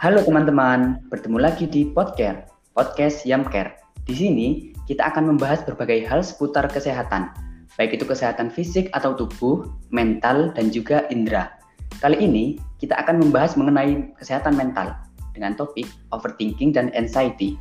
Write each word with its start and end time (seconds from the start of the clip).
Halo 0.00 0.24
teman-teman, 0.24 1.04
bertemu 1.12 1.36
lagi 1.44 1.68
di 1.68 1.84
Podcast, 1.84 2.48
Podcast 2.72 3.20
Yamcare. 3.28 3.76
Di 4.08 4.16
sini 4.16 4.72
kita 4.88 5.12
akan 5.12 5.28
membahas 5.28 5.60
berbagai 5.60 6.08
hal 6.08 6.24
seputar 6.24 6.72
kesehatan, 6.72 7.28
baik 7.76 8.00
itu 8.00 8.08
kesehatan 8.08 8.48
fisik 8.48 8.88
atau 8.96 9.12
tubuh, 9.12 9.68
mental, 9.92 10.56
dan 10.56 10.72
juga 10.72 11.04
indera. 11.12 11.52
Kali 12.00 12.16
ini 12.16 12.56
kita 12.80 12.96
akan 12.96 13.20
membahas 13.20 13.60
mengenai 13.60 14.16
kesehatan 14.16 14.56
mental 14.56 14.96
dengan 15.36 15.52
topik 15.52 15.84
overthinking 16.16 16.72
dan 16.72 16.88
anxiety. 16.96 17.60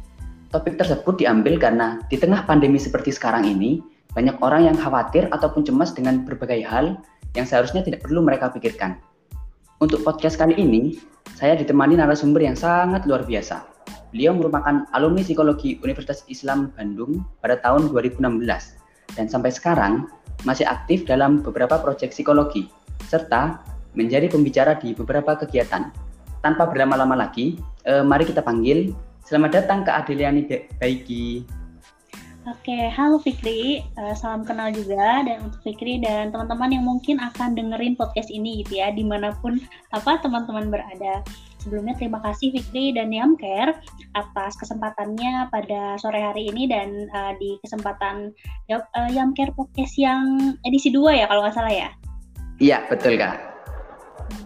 Topik 0.56 0.80
tersebut 0.80 1.20
diambil 1.20 1.60
karena 1.60 2.00
di 2.08 2.16
tengah 2.16 2.48
pandemi 2.48 2.80
seperti 2.80 3.12
sekarang 3.12 3.52
ini, 3.52 3.84
banyak 4.16 4.40
orang 4.40 4.71
yang 4.71 4.80
khawatir 4.80 5.28
ataupun 5.36 5.68
cemas 5.68 5.92
dengan 5.92 6.24
berbagai 6.24 6.64
hal 6.64 7.04
yang 7.36 7.43
seharusnya 7.43 7.84
tidak 7.84 8.00
perlu 8.00 8.24
mereka 8.24 8.48
pikirkan. 8.48 8.96
Untuk 9.79 10.04
podcast 10.04 10.36
kali 10.36 10.60
ini, 10.60 11.00
saya 11.39 11.56
ditemani 11.56 11.96
narasumber 11.96 12.43
yang 12.43 12.60
sangat 12.60 13.07
luar 13.07 13.24
biasa. 13.24 13.64
Beliau 14.11 14.36
merupakan 14.36 14.83
alumni 14.92 15.24
psikologi 15.24 15.79
Universitas 15.79 16.28
Islam 16.28 16.75
Bandung 16.75 17.24
pada 17.39 17.56
tahun 17.64 17.87
2016 17.87 18.43
dan 19.15 19.25
sampai 19.32 19.56
sekarang 19.56 20.11
masih 20.43 20.68
aktif 20.68 21.07
dalam 21.07 21.39
beberapa 21.39 21.79
proyek 21.79 22.11
psikologi 22.11 22.68
serta 23.07 23.64
menjadi 23.96 24.28
pembicara 24.28 24.75
di 24.75 24.92
beberapa 24.92 25.39
kegiatan. 25.39 25.96
Tanpa 26.43 26.68
berlama-lama 26.68 27.15
lagi, 27.15 27.56
eh, 27.87 28.04
mari 28.04 28.28
kita 28.28 28.43
panggil. 28.43 28.92
Selamat 29.23 29.64
datang 29.64 29.87
ke 29.87 29.96
Adeliani 29.96 30.43
Baiki. 30.75 31.48
Oke, 32.50 32.89
halo 32.89 33.22
Fikri, 33.22 33.86
uh, 34.02 34.17
salam 34.17 34.42
kenal 34.42 34.73
juga 34.73 35.22
dan 35.22 35.45
untuk 35.45 35.62
Fikri 35.62 36.02
dan 36.02 36.34
teman-teman 36.34 36.73
yang 36.73 36.81
mungkin 36.81 37.22
akan 37.22 37.53
dengerin 37.53 37.94
podcast 37.94 38.34
ini 38.34 38.66
gitu 38.66 38.81
ya, 38.81 38.90
di 38.90 39.06
mana 39.06 39.38
pun 39.38 39.62
apa 39.94 40.18
teman-teman 40.18 40.73
berada. 40.73 41.22
Sebelumnya 41.62 41.94
terima 42.02 42.18
kasih 42.26 42.50
Fikri 42.50 42.98
dan 42.98 43.14
Yamker 43.14 43.78
atas 44.18 44.58
kesempatannya 44.58 45.54
pada 45.54 46.02
sore 46.02 46.18
hari 46.18 46.50
ini 46.50 46.66
dan 46.66 47.06
uh, 47.14 47.38
di 47.38 47.62
kesempatan 47.62 48.34
uh, 48.73 49.10
Yamker 49.14 49.54
podcast 49.54 49.94
yang 50.02 50.58
edisi 50.66 50.90
2 50.90 51.22
ya 51.22 51.30
kalau 51.30 51.45
nggak 51.45 51.54
salah 51.54 51.70
ya? 51.70 51.90
Iya, 52.58 52.82
betul 52.90 53.22
Kak. 53.22 53.38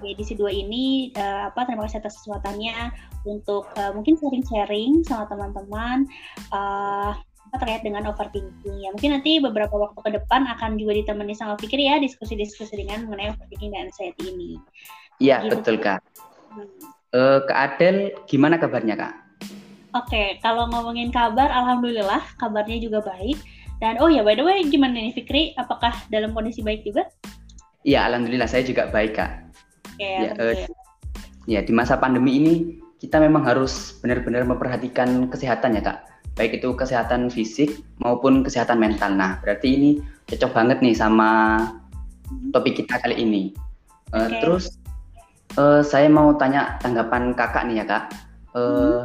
Di 0.04 0.12
edisi 0.12 0.36
2 0.36 0.44
ini 0.52 1.16
uh, 1.16 1.48
apa 1.48 1.64
terima 1.64 1.88
kasih 1.88 2.04
atas 2.04 2.20
kesempatannya 2.20 2.92
untuk 3.24 3.72
uh, 3.80 3.96
mungkin 3.96 4.20
sharing-sharing 4.20 5.08
sama 5.08 5.24
teman-teman 5.32 6.04
uh, 6.52 7.16
terkait 7.60 7.86
dengan 7.86 8.10
overthinking 8.10 8.78
ya. 8.82 8.90
Mungkin 8.94 9.12
nanti 9.14 9.38
beberapa 9.38 9.74
waktu 9.78 10.00
ke 10.02 10.12
depan 10.18 10.50
akan 10.58 10.82
juga 10.82 10.98
ditemani 10.98 11.38
sama 11.38 11.54
Fikir 11.62 11.78
ya 11.78 12.02
diskusi-diskusi 12.02 12.74
dengan 12.74 13.06
mengenai 13.06 13.38
overthinking 13.38 13.72
dan 13.74 13.90
anxiety 13.90 14.24
ini. 14.34 14.52
Iya 15.22 15.46
gitu. 15.46 15.62
betul 15.62 15.76
kak. 15.78 16.02
Hmm. 16.50 16.68
Uh, 17.14 17.46
Kak 17.46 17.78
Adel 17.78 18.10
gimana 18.26 18.58
kabarnya 18.58 18.98
kak? 18.98 19.14
Oke, 19.94 20.10
okay, 20.10 20.28
kalau 20.42 20.66
ngomongin 20.74 21.14
kabar, 21.14 21.54
alhamdulillah 21.54 22.26
kabarnya 22.42 22.82
juga 22.82 23.06
baik. 23.06 23.38
Dan 23.78 24.02
oh 24.02 24.10
ya 24.10 24.26
by 24.26 24.34
the 24.34 24.42
way, 24.42 24.66
gimana 24.66 24.98
nih 24.98 25.14
Fikri? 25.14 25.54
Apakah 25.54 25.94
dalam 26.10 26.34
kondisi 26.34 26.66
baik 26.66 26.82
juga? 26.82 27.06
Iya, 27.86 28.10
alhamdulillah 28.10 28.50
saya 28.50 28.66
juga 28.66 28.90
baik 28.90 29.14
kak. 29.14 29.32
Okay, 29.94 30.26
ya, 30.26 30.32
uh, 30.42 30.56
ya 31.46 31.62
di 31.62 31.70
masa 31.70 32.02
pandemi 32.02 32.42
ini 32.42 32.54
kita 32.98 33.22
memang 33.22 33.46
harus 33.46 34.00
benar-benar 34.02 34.48
memperhatikan 34.50 35.30
kesehatan 35.30 35.78
ya 35.78 35.84
kak 35.86 36.13
baik 36.34 36.62
itu 36.62 36.74
kesehatan 36.74 37.30
fisik 37.30 37.82
maupun 38.02 38.42
kesehatan 38.42 38.82
mental. 38.82 39.14
Nah, 39.14 39.38
berarti 39.42 39.70
ini 39.78 39.90
cocok 40.30 40.52
banget 40.54 40.78
nih 40.82 40.96
sama 40.98 41.62
topik 42.52 42.82
kita 42.84 42.98
kali 42.98 43.22
ini. 43.22 43.54
Uh, 44.14 44.30
Terus 44.42 44.78
uh, 45.58 45.82
saya 45.86 46.10
mau 46.10 46.34
tanya 46.38 46.78
tanggapan 46.82 47.34
kakak 47.38 47.70
nih 47.70 47.82
ya 47.82 47.86
kak. 47.86 48.04
Uh, 48.54 48.62
hmm. 48.62 49.02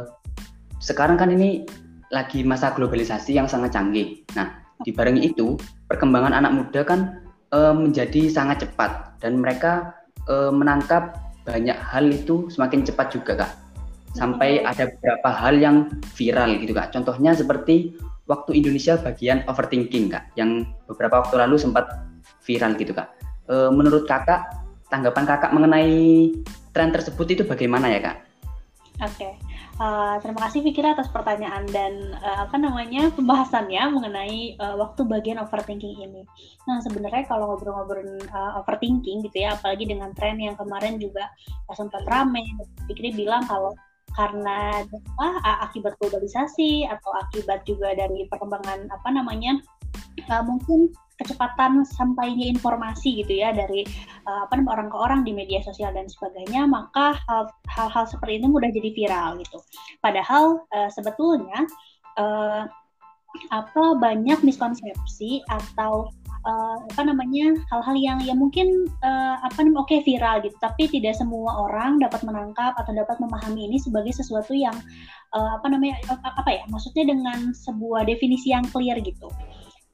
Sekarang 0.79 1.19
kan 1.19 1.29
ini 1.29 1.65
lagi 2.09 2.41
masa 2.41 2.73
globalisasi 2.73 3.37
yang 3.37 3.45
sangat 3.45 3.77
canggih. 3.77 4.25
Nah, 4.33 4.49
dibarengi 4.81 5.29
itu 5.29 5.59
perkembangan 5.85 6.33
anak 6.33 6.51
muda 6.55 6.81
kan 6.81 7.21
uh, 7.53 7.73
menjadi 7.75 8.29
sangat 8.31 8.65
cepat 8.65 9.21
dan 9.21 9.37
mereka 9.37 9.93
uh, 10.25 10.49
menangkap 10.49 11.17
banyak 11.45 11.77
hal 11.77 12.05
itu 12.09 12.49
semakin 12.53 12.85
cepat 12.85 13.07
juga 13.09 13.33
kak 13.45 13.51
sampai 14.17 14.65
ada 14.65 14.89
beberapa 14.89 15.29
hal 15.29 15.55
yang 15.61 15.77
viral 16.17 16.57
gitu 16.57 16.73
kak. 16.73 16.93
Contohnya 16.93 17.37
seperti 17.37 17.93
waktu 18.29 18.57
Indonesia 18.57 18.97
bagian 18.97 19.45
overthinking 19.45 20.09
kak, 20.13 20.33
yang 20.37 20.65
beberapa 20.85 21.21
waktu 21.25 21.35
lalu 21.37 21.57
sempat 21.57 21.89
viral 22.45 22.77
gitu 22.77 22.93
kak. 22.93 23.09
E, 23.49 23.69
menurut 23.73 24.05
kakak, 24.09 24.49
tanggapan 24.89 25.25
kakak 25.25 25.51
mengenai 25.53 26.33
tren 26.73 26.93
tersebut 26.93 27.25
itu 27.33 27.43
bagaimana 27.45 27.89
ya 27.89 28.01
kak? 28.01 28.17
Oke, 28.99 29.15
okay. 29.15 29.33
uh, 29.79 30.19
terima 30.19 30.43
kasih 30.43 30.59
Fikir 30.59 30.83
atas 30.83 31.07
pertanyaan 31.07 31.63
dan 31.71 32.19
uh, 32.19 32.43
apa 32.43 32.59
namanya 32.59 33.07
pembahasannya 33.15 33.95
mengenai 33.95 34.59
uh, 34.59 34.75
waktu 34.75 35.07
bagian 35.07 35.39
overthinking 35.39 36.03
ini. 36.03 36.27
Nah 36.67 36.83
sebenarnya 36.83 37.23
kalau 37.23 37.55
ngobrol-ngobrol 37.55 38.19
uh, 38.27 38.59
overthinking 38.59 39.23
gitu 39.23 39.47
ya, 39.47 39.55
apalagi 39.55 39.87
dengan 39.87 40.11
tren 40.11 40.35
yang 40.35 40.59
kemarin 40.59 40.99
juga 40.99 41.31
sempat 41.71 42.03
rame, 42.11 42.43
Fikri 42.91 43.15
bilang 43.15 43.47
kalau 43.47 43.71
karena 44.19 44.83
apa 44.83 45.27
akibat 45.71 45.95
globalisasi 46.03 46.83
atau 46.91 47.15
akibat 47.23 47.63
juga 47.63 47.95
dari 47.95 48.27
perkembangan 48.27 48.91
apa 48.91 49.09
namanya 49.15 49.63
uh, 50.27 50.43
mungkin 50.43 50.91
kecepatan 51.15 51.87
sampainya 51.87 52.51
informasi 52.51 53.23
gitu 53.23 53.39
ya 53.39 53.55
dari 53.55 53.87
uh, 54.27 54.43
apa 54.43 54.59
orang 54.59 54.91
ke 54.91 54.97
orang 54.99 55.21
di 55.23 55.31
media 55.31 55.63
sosial 55.63 55.95
dan 55.95 56.11
sebagainya 56.11 56.67
maka 56.67 57.15
hal-hal 57.71 58.03
seperti 58.11 58.43
ini 58.43 58.47
mudah 58.51 58.67
jadi 58.71 58.91
viral 58.91 59.39
gitu. 59.39 59.63
Padahal 60.03 60.67
uh, 60.75 60.91
sebetulnya 60.91 61.63
uh, 62.19 62.67
apa 63.55 63.83
banyak 63.99 64.41
miskonsepsi 64.41 65.43
atau 65.47 66.11
uh, 66.45 66.77
apa 66.93 67.01
namanya 67.03 67.55
hal-hal 67.71 67.95
yang 67.97 68.19
ya 68.23 68.35
mungkin 68.35 68.87
uh, 69.03 69.35
apa 69.43 69.63
namanya 69.63 69.83
oke 69.83 69.91
okay, 69.91 69.99
viral 70.03 70.39
gitu. 70.43 70.55
Tapi 70.59 70.87
tidak 70.91 71.17
semua 71.17 71.67
orang 71.69 71.99
dapat 71.99 72.21
menangkap 72.23 72.75
atau 72.77 72.91
dapat 72.95 73.17
memahami 73.19 73.67
ini 73.71 73.77
sebagai 73.79 74.11
sesuatu 74.15 74.55
yang 74.55 74.75
uh, 75.35 75.59
apa 75.59 75.67
namanya 75.71 75.99
apa 76.23 76.49
ya 76.49 76.63
maksudnya 76.71 77.09
dengan 77.09 77.51
sebuah 77.51 78.07
definisi 78.07 78.51
yang 78.53 78.63
clear 78.69 78.99
gitu. 79.03 79.27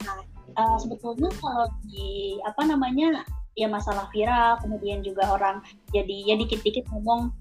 Nah 0.06 0.36
uh, 0.58 0.78
sebetulnya 0.80 1.30
kalau 1.40 1.68
di 1.88 2.40
apa 2.44 2.64
namanya 2.66 3.24
ya 3.56 3.72
masalah 3.72 4.12
viral 4.12 4.60
kemudian 4.60 5.00
juga 5.00 5.32
orang 5.32 5.64
jadi 5.96 6.34
ya 6.34 6.36
dikit-dikit 6.36 6.92
ngomong 6.92 7.32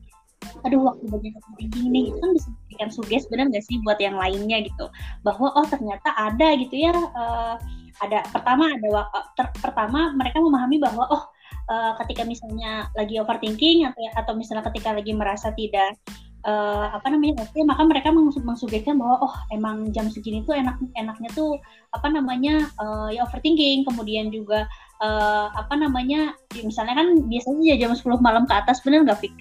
aduh 0.63 0.93
waktu 0.93 1.09
bagian 1.09 1.35
overthinking 1.41 1.89
nih 1.89 2.13
itu 2.13 2.19
kan 2.21 2.31
bisa 2.37 2.49
memberikan 2.53 2.89
suges 2.93 3.25
benar 3.33 3.49
nggak 3.49 3.65
sih 3.65 3.81
buat 3.83 3.99
yang 3.99 4.15
lainnya 4.15 4.61
gitu. 4.63 4.87
Bahwa 5.25 5.51
oh 5.57 5.67
ternyata 5.67 6.13
ada 6.15 6.55
gitu 6.61 6.85
ya 6.85 6.95
uh, 6.95 7.57
ada 8.03 8.27
pertama 8.31 8.71
ada 8.75 8.89
eh, 8.91 9.27
ter, 9.39 9.47
pertama 9.63 10.11
mereka 10.17 10.43
memahami 10.43 10.83
bahwa 10.83 11.07
oh 11.11 11.23
uh, 11.71 11.93
ketika 12.03 12.27
misalnya 12.27 12.91
lagi 12.99 13.21
overthinking 13.23 13.87
atau 13.87 14.03
atau 14.19 14.33
misalnya 14.35 14.67
ketika 14.73 14.91
lagi 14.97 15.13
merasa 15.15 15.55
tidak 15.55 15.95
uh, 16.43 16.91
apa 16.91 17.07
namanya 17.13 17.47
oke 17.47 17.59
maka 17.63 17.83
mereka 17.87 18.09
mengs 18.11 18.39
mengsugeskan 18.43 18.99
bahwa 18.99 19.31
oh 19.31 19.35
emang 19.55 19.95
jam 19.95 20.11
segini 20.11 20.43
tuh 20.43 20.59
enak 20.59 20.77
enaknya 20.99 21.31
tuh 21.33 21.59
apa 21.95 22.11
namanya 22.11 22.67
uh, 22.83 23.09
ya 23.15 23.23
overthinking 23.23 23.87
kemudian 23.87 24.35
juga 24.35 24.67
uh, 25.01 25.55
apa 25.55 25.75
namanya 25.79 26.35
misalnya 26.63 26.99
kan 26.99 27.09
biasanya 27.31 27.79
jam 27.79 27.91
10 27.95 28.03
malam 28.19 28.45
ke 28.45 28.55
atas 28.55 28.83
benar 28.83 29.07
nggak 29.07 29.21
Fik? 29.23 29.35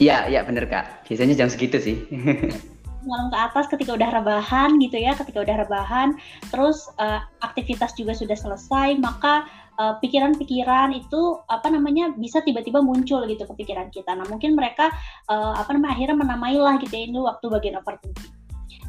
Iya, 0.00 0.26
iya 0.26 0.40
bener 0.42 0.66
Kak. 0.66 1.06
Biasanya 1.06 1.36
jam 1.36 1.48
segitu 1.52 1.78
sih. 1.78 1.96
malam 3.06 3.28
ke 3.30 3.38
atas 3.38 3.64
ketika 3.70 3.94
udah 3.94 4.10
rebahan 4.10 4.78
gitu 4.78 4.96
ya 4.98 5.12
ketika 5.14 5.42
udah 5.42 5.56
rebahan 5.66 6.14
terus 6.50 6.86
uh, 6.98 7.22
aktivitas 7.42 7.94
juga 7.98 8.14
sudah 8.14 8.38
selesai 8.38 8.98
maka 9.02 9.46
eh, 9.80 9.94
pikiran-pikiran 10.04 10.92
uh, 10.92 11.00
itu 11.00 11.22
apa 11.48 11.72
namanya 11.72 12.12
bisa 12.14 12.44
tiba-tiba 12.44 12.84
muncul 12.84 13.24
gitu 13.26 13.42
ke 13.42 13.54
pikiran 13.64 13.88
kita 13.90 14.14
nah 14.14 14.26
mungkin 14.28 14.54
mereka 14.54 14.92
uh, 15.26 15.56
apa 15.58 15.74
namanya 15.74 15.98
akhirnya 15.98 16.18
menamailah 16.18 16.74
gitu 16.84 16.94
ya 16.94 17.04
ini 17.08 17.18
waktu 17.18 17.46
bagian 17.50 17.76
overthinking 17.80 18.42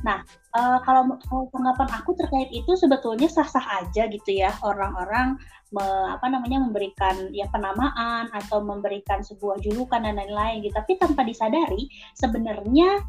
Nah, 0.03 0.19
uh, 0.51 0.83
kalau, 0.83 1.15
kalau 1.23 1.47
tanggapan 1.55 1.89
aku 1.95 2.11
terkait 2.19 2.51
itu 2.51 2.75
sebetulnya 2.75 3.31
sah-sah 3.31 3.63
aja 3.83 4.11
gitu 4.11 4.35
ya 4.35 4.51
orang-orang 4.59 5.39
me, 5.71 5.83
apa 6.11 6.27
namanya 6.27 6.59
memberikan 6.59 7.31
ya 7.31 7.47
penamaan 7.49 8.27
atau 8.35 8.59
memberikan 8.59 9.23
sebuah 9.23 9.63
julukan 9.63 10.03
dan 10.03 10.19
lain-lain 10.19 10.59
gitu. 10.61 10.75
Tapi 10.75 10.99
tanpa 10.99 11.23
disadari 11.23 11.87
sebenarnya 12.19 12.99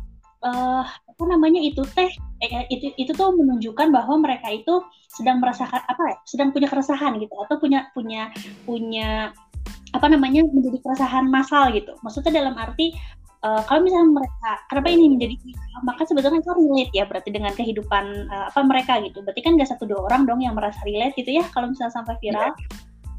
uh, 0.45 0.85
apa 0.85 1.25
namanya 1.25 1.59
itu 1.59 1.83
teh 1.97 2.11
eh, 2.45 2.65
itu 2.69 2.93
itu 3.01 3.13
tuh 3.17 3.33
menunjukkan 3.33 3.91
bahwa 3.91 4.21
mereka 4.21 4.53
itu 4.53 4.85
sedang 5.09 5.41
merasakan 5.41 5.81
apa 5.89 6.03
ya 6.13 6.17
sedang 6.29 6.53
punya 6.53 6.69
keresahan 6.69 7.17
gitu 7.19 7.35
atau 7.49 7.57
punya 7.57 7.89
punya 7.97 8.31
punya 8.69 9.33
apa 9.95 10.07
namanya 10.11 10.45
menjadi 10.51 10.79
keresahan 10.85 11.31
massal 11.31 11.71
gitu 11.73 11.95
maksudnya 12.03 12.45
dalam 12.45 12.59
arti 12.59 12.93
uh, 13.47 13.63
kalau 13.65 13.87
misalnya 13.87 14.11
mereka 14.23 14.51
kenapa 14.69 14.89
ini 14.91 15.05
menjadi 15.15 15.35
maka 15.87 16.03
sebetulnya 16.05 16.43
itu 16.43 16.51
relate 16.51 16.93
ya 16.93 17.05
berarti 17.07 17.31
dengan 17.31 17.53
kehidupan 17.55 18.05
uh, 18.27 18.45
apa 18.51 18.61
mereka 18.67 18.99
gitu 19.07 19.23
berarti 19.23 19.41
kan 19.41 19.55
gak 19.55 19.71
satu 19.71 19.87
dua 19.87 20.01
orang 20.11 20.27
dong 20.27 20.43
yang 20.43 20.59
merasa 20.59 20.83
relate 20.83 21.15
gitu 21.15 21.39
ya 21.39 21.47
kalau 21.55 21.71
misalnya 21.71 21.95
sampai 21.95 22.19
viral 22.19 22.51
yeah. 22.51 22.53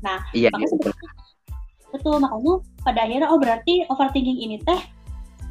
nah 0.03 0.19
yeah, 0.35 0.51
maka 0.51 0.67
yeah, 0.67 0.75
betul. 0.75 0.93
betul 1.95 2.15
makanya 2.19 2.53
pada 2.83 2.99
akhirnya 3.07 3.27
oh 3.31 3.39
berarti 3.39 3.73
overthinking 3.87 4.39
ini 4.43 4.59
teh 4.67 4.81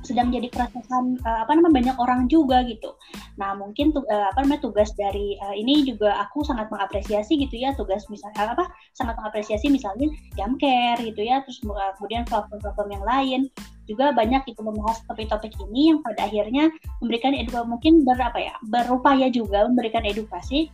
sedang 0.05 0.31
jadi 0.31 0.47
keresahan 0.53 1.19
uh, 1.25 1.39
apa 1.43 1.57
namanya 1.57 1.75
banyak 1.81 1.97
orang 1.99 2.21
juga 2.29 2.63
gitu. 2.69 2.95
Nah 3.41 3.57
mungkin 3.57 3.91
tuh 3.91 4.05
uh, 4.07 4.31
apa 4.31 4.45
namanya 4.45 4.63
tugas 4.69 4.93
dari 4.95 5.41
uh, 5.41 5.57
ini 5.57 5.83
juga 5.89 6.15
aku 6.23 6.45
sangat 6.45 6.69
mengapresiasi 6.69 7.41
gitu 7.41 7.57
ya 7.59 7.73
tugas 7.75 8.07
misalnya 8.13 8.55
apa 8.55 8.69
sangat 8.93 9.17
mengapresiasi 9.19 9.73
misalnya 9.73 10.13
jam 10.39 10.55
care 10.61 11.01
gitu 11.03 11.25
ya 11.25 11.41
terus 11.43 11.59
uh, 11.67 11.97
kemudian 11.99 12.29
platform-platform 12.29 12.91
yang 12.93 13.05
lain 13.05 13.41
juga 13.85 14.17
banyak 14.17 14.43
itu 14.49 14.61
membahas 14.65 15.05
topik-topik 15.05 15.53
ini 15.69 15.93
yang 15.93 15.99
pada 16.01 16.25
akhirnya 16.25 16.73
memberikan 17.05 17.37
edukasi 17.37 17.67
mungkin 17.69 17.93
berapa 18.05 18.39
ya 18.41 18.55
berupaya 18.65 19.29
juga 19.29 19.69
memberikan 19.69 20.05
edukasi 20.09 20.73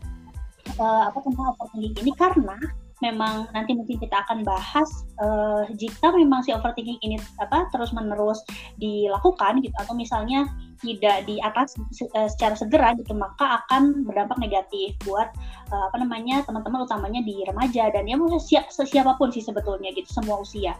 uh, 0.78 1.10
apa 1.10 1.18
tentang 1.22 1.54
overthinking 1.58 1.94
ini 2.06 2.12
karena 2.14 2.58
memang 3.00 3.48
nanti 3.56 3.72
mungkin 3.72 3.96
kita 3.96 4.24
akan 4.28 4.44
bahas 4.44 4.88
uh, 5.20 5.64
jika 5.76 6.12
memang 6.12 6.44
si 6.44 6.52
overthinking 6.52 7.00
ini 7.00 7.16
apa 7.40 7.68
terus 7.72 7.92
menerus 7.96 8.44
dilakukan 8.76 9.64
gitu 9.64 9.72
atau 9.80 9.96
misalnya 9.96 10.44
tidak 10.80 11.24
di 11.28 11.40
atas 11.40 11.76
uh, 12.16 12.28
secara 12.28 12.56
segera 12.56 12.92
gitu 12.96 13.12
maka 13.16 13.64
akan 13.64 14.04
berdampak 14.04 14.36
negatif 14.40 14.96
buat 15.04 15.28
uh, 15.72 15.84
apa 15.92 15.96
namanya 16.00 16.44
teman-teman 16.44 16.84
utamanya 16.84 17.20
di 17.24 17.40
remaja 17.44 17.92
dan 17.92 18.08
ya 18.08 18.16
mau 18.16 18.28
siap 18.40 18.72
siapa 18.72 19.16
pun 19.16 19.32
sih 19.32 19.44
sebetulnya 19.44 19.92
gitu 19.96 20.08
semua 20.08 20.40
usia 20.40 20.76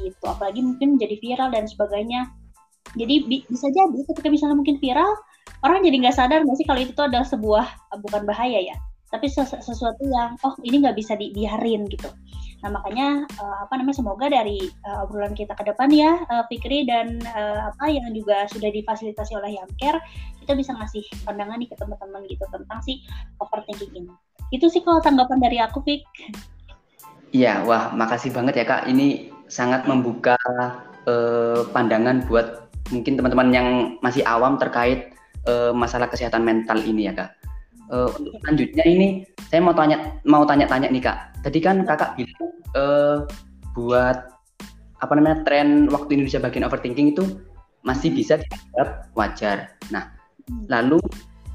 gitu. 0.00 0.24
Apalagi 0.24 0.64
mungkin 0.64 0.96
jadi 0.96 1.16
viral 1.20 1.52
dan 1.52 1.68
sebagainya. 1.68 2.28
Jadi 2.96 3.24
bi 3.24 3.36
bisa 3.48 3.72
jadi 3.72 3.98
ketika 4.12 4.28
misalnya 4.28 4.56
mungkin 4.58 4.76
viral 4.76 5.08
orang 5.62 5.80
jadi 5.86 5.96
nggak 6.06 6.16
sadar 6.16 6.44
nggak 6.44 6.58
sih 6.58 6.66
kalau 6.66 6.80
itu 6.82 6.92
tuh 6.92 7.06
adalah 7.08 7.24
sebuah 7.24 7.66
bukan 8.02 8.22
bahaya 8.26 8.60
ya 8.60 8.76
tapi 9.12 9.28
sesuatu 9.28 10.02
yang 10.08 10.40
oh 10.40 10.56
ini 10.64 10.80
nggak 10.80 10.96
bisa 10.96 11.12
dibiarin 11.12 11.84
gitu. 11.92 12.08
Nah 12.64 12.72
makanya 12.72 13.28
uh, 13.36 13.68
apa 13.68 13.76
namanya 13.76 14.00
semoga 14.00 14.32
dari 14.32 14.72
uh, 14.88 15.04
obrolan 15.04 15.36
kita 15.36 15.52
ke 15.52 15.68
depan 15.68 15.92
ya 15.92 16.16
uh, 16.32 16.48
Fikri 16.48 16.88
dan 16.88 17.20
uh, 17.36 17.68
apa 17.68 17.92
yang 17.92 18.08
juga 18.16 18.48
sudah 18.48 18.72
difasilitasi 18.72 19.36
oleh 19.36 19.60
Yamker 19.60 20.00
kita 20.40 20.56
bisa 20.56 20.72
ngasih 20.72 21.04
pandangan 21.28 21.60
nih 21.60 21.68
ke 21.68 21.76
teman-teman 21.76 22.24
gitu 22.24 22.44
tentang 22.48 22.80
si 22.80 23.04
overthinking 23.36 23.92
ini. 23.92 24.12
Itu 24.48 24.72
sih 24.72 24.80
kalau 24.80 25.04
tanggapan 25.04 25.38
dari 25.44 25.60
aku 25.60 25.84
Fik. 25.84 26.02
Iya, 27.32 27.64
wah 27.68 27.92
makasih 27.92 28.32
banget 28.32 28.60
ya 28.60 28.64
kak. 28.64 28.88
Ini 28.88 29.28
sangat 29.48 29.84
membuka 29.84 30.40
uh, 31.04 31.68
pandangan 31.68 32.24
buat 32.24 32.72
mungkin 32.88 33.20
teman-teman 33.20 33.48
yang 33.52 33.68
masih 34.00 34.24
awam 34.24 34.56
terkait 34.56 35.12
uh, 35.44 35.76
masalah 35.76 36.08
kesehatan 36.08 36.44
mental 36.44 36.80
ini 36.80 37.08
ya 37.08 37.12
kak 37.12 37.51
uh, 37.92 38.08
untuk 38.16 38.34
selanjutnya 38.42 38.84
ini 38.88 39.08
saya 39.46 39.60
mau 39.60 39.76
tanya 39.76 40.16
mau 40.24 40.42
tanya-tanya 40.48 40.88
nih 40.88 41.02
kak. 41.04 41.18
Tadi 41.44 41.58
kan 41.60 41.84
kakak 41.84 42.16
bilang 42.16 42.44
uh, 42.74 43.16
buat 43.76 44.18
apa 45.02 45.12
namanya 45.18 45.44
tren 45.44 45.90
waktu 45.92 46.16
Indonesia 46.18 46.40
bagian 46.40 46.64
overthinking 46.66 47.12
itu 47.12 47.24
masih 47.84 48.14
bisa 48.14 48.40
dianggap 48.40 49.12
wajar. 49.18 49.74
Nah, 49.90 50.08
lalu 50.70 50.98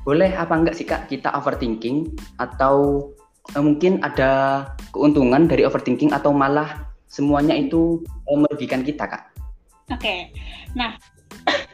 boleh 0.03 0.31
apa 0.35 0.53
enggak 0.55 0.75
sih 0.77 0.87
kak 0.87 1.11
kita 1.11 1.33
overthinking 1.35 2.07
atau 2.39 3.09
uh, 3.57 3.63
mungkin 3.63 3.99
ada 4.05 4.63
keuntungan 4.93 5.49
dari 5.49 5.65
overthinking 5.65 6.13
atau 6.13 6.31
malah 6.31 6.85
semuanya 7.07 7.55
itu 7.55 8.03
uh, 8.27 8.37
merugikan 8.37 8.83
kita 8.83 9.07
kak? 9.07 9.23
Oke, 9.87 10.03
okay. 10.03 10.19
nah 10.75 10.99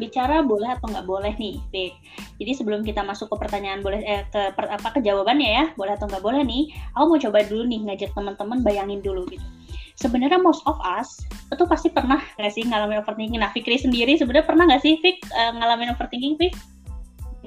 bicara 0.02 0.42
boleh 0.42 0.74
atau 0.74 0.90
nggak 0.90 1.08
boleh 1.08 1.34
nih, 1.38 1.56
Vic. 1.70 1.94
Jadi 2.42 2.52
sebelum 2.54 2.82
kita 2.82 3.02
masuk 3.06 3.30
ke 3.32 3.36
pertanyaan 3.40 3.82
boleh 3.82 4.02
eh, 4.04 4.24
ke 4.30 4.54
per, 4.54 4.70
apa 4.70 4.94
ke 4.94 5.00
jawabannya 5.02 5.50
ya, 5.50 5.66
boleh 5.78 5.94
atau 5.96 6.10
nggak 6.10 6.24
boleh 6.24 6.42
nih, 6.46 6.72
aku 6.98 7.06
mau 7.10 7.20
coba 7.20 7.40
dulu 7.46 7.64
nih 7.68 7.80
ngajak 7.90 8.12
teman-teman 8.14 8.60
bayangin 8.62 9.00
dulu 9.02 9.26
gitu. 9.30 9.46
Sebenarnya 9.94 10.42
most 10.42 10.66
of 10.66 10.76
us 10.82 11.22
itu 11.54 11.64
pasti 11.70 11.94
pernah 11.94 12.18
nggak 12.42 12.54
sih 12.54 12.66
ngalamin 12.66 13.00
overthinking. 13.06 13.42
Nah, 13.42 13.54
Fikri 13.54 13.78
sendiri 13.78 14.18
sebenarnya 14.18 14.46
pernah 14.46 14.66
nggak 14.66 14.82
sih, 14.82 14.98
Vic, 15.00 15.22
uh, 15.34 15.54
ngalamin 15.54 15.94
overthinking, 15.94 16.36
Vic? 16.42 16.54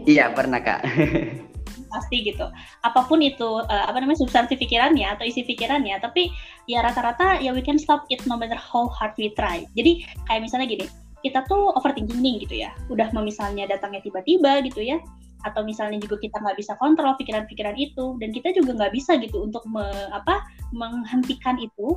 Iya, 0.07 0.31
pernah, 0.31 0.63
Kak. 0.63 0.81
pasti 1.97 2.27
gitu. 2.27 2.47
Apa 2.85 3.09
pun 3.09 3.23
itu 3.23 3.63
uh, 3.63 3.85
apa 3.89 3.97
namanya 4.03 4.21
substansi 4.21 4.59
pikirannya 4.59 5.17
atau 5.17 5.25
isi 5.25 5.47
pikirannya, 5.47 5.97
tapi 6.03 6.29
ya 6.69 6.85
rata-rata 6.85 7.41
ya 7.41 7.55
we 7.57 7.63
can 7.65 7.81
stop 7.81 8.05
it 8.13 8.21
no 8.29 8.37
matter 8.37 8.59
how 8.59 8.91
hard 8.93 9.17
we 9.17 9.33
try. 9.33 9.65
Jadi 9.79 10.05
kayak 10.29 10.45
misalnya 10.45 10.67
gini, 10.69 10.87
kita 11.25 11.45
tuh 11.49 11.73
overthinking 11.77 12.21
nih 12.21 12.35
gitu 12.45 12.55
ya. 12.67 12.71
Udah 12.93 13.09
misalnya 13.21 13.69
datangnya 13.71 14.05
tiba-tiba 14.05 14.61
gitu 14.67 14.85
ya 14.85 15.01
atau 15.45 15.63
misalnya 15.63 16.03
juga 16.03 16.19
kita 16.19 16.43
nggak 16.43 16.59
bisa 16.59 16.75
kontrol 16.83 17.15
pikiran-pikiran 17.21 17.79
itu 17.79 18.19
dan 18.19 18.35
kita 18.35 18.51
juga 18.51 18.75
nggak 18.83 18.93
bisa 18.97 19.15
gitu 19.23 19.47
untuk 19.47 19.63
me, 19.71 19.87
apa 20.11 20.43
menghentikan 20.75 21.55
itu 21.63 21.95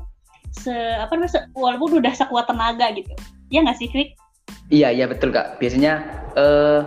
se 0.54 0.74
apa 0.98 1.13
namanya 1.18 1.50
walaupun 1.57 1.98
udah 1.98 2.13
sekuat 2.13 2.45
tenaga 2.45 2.94
gitu. 2.94 3.13
Ya 3.50 3.66
nggak 3.66 3.77
sih 3.81 3.89
Krik? 3.89 4.13
Iya 4.69 4.94
iya 4.94 5.06
betul 5.10 5.33
kak. 5.33 5.57
Biasanya 5.57 6.06
uh, 6.38 6.81